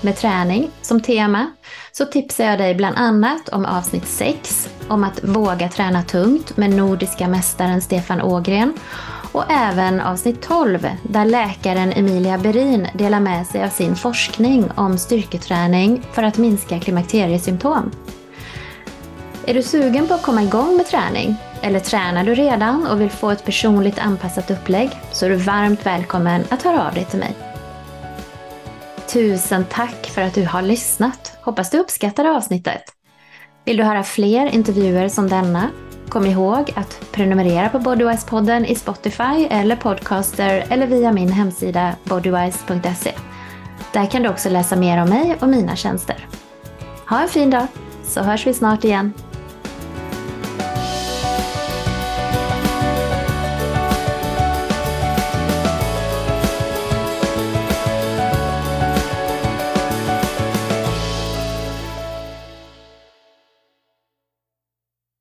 [0.00, 1.50] med träning som tema
[1.92, 6.70] så tipsar jag dig bland annat om avsnitt 6 om att våga träna tungt med
[6.70, 8.72] nordiska mästaren Stefan Ågren
[9.36, 14.98] och även avsnitt 12 där läkaren Emilia Berin delar med sig av sin forskning om
[14.98, 17.90] styrketräning för att minska klimakteriesymptom.
[19.46, 21.36] Är du sugen på att komma igång med träning?
[21.62, 25.86] Eller tränar du redan och vill få ett personligt anpassat upplägg så är du varmt
[25.86, 27.36] välkommen att höra av dig till mig.
[29.12, 31.38] Tusen tack för att du har lyssnat.
[31.42, 32.82] Hoppas du uppskattade avsnittet.
[33.64, 35.70] Vill du höra fler intervjuer som denna
[36.08, 43.12] Kom ihåg att prenumerera på Bodywise-podden i Spotify eller Podcaster eller via min hemsida bodywise.se.
[43.92, 46.26] Där kan du också läsa mer om mig och mina tjänster.
[47.08, 47.66] Ha en fin dag,
[48.04, 49.12] så hörs vi snart igen.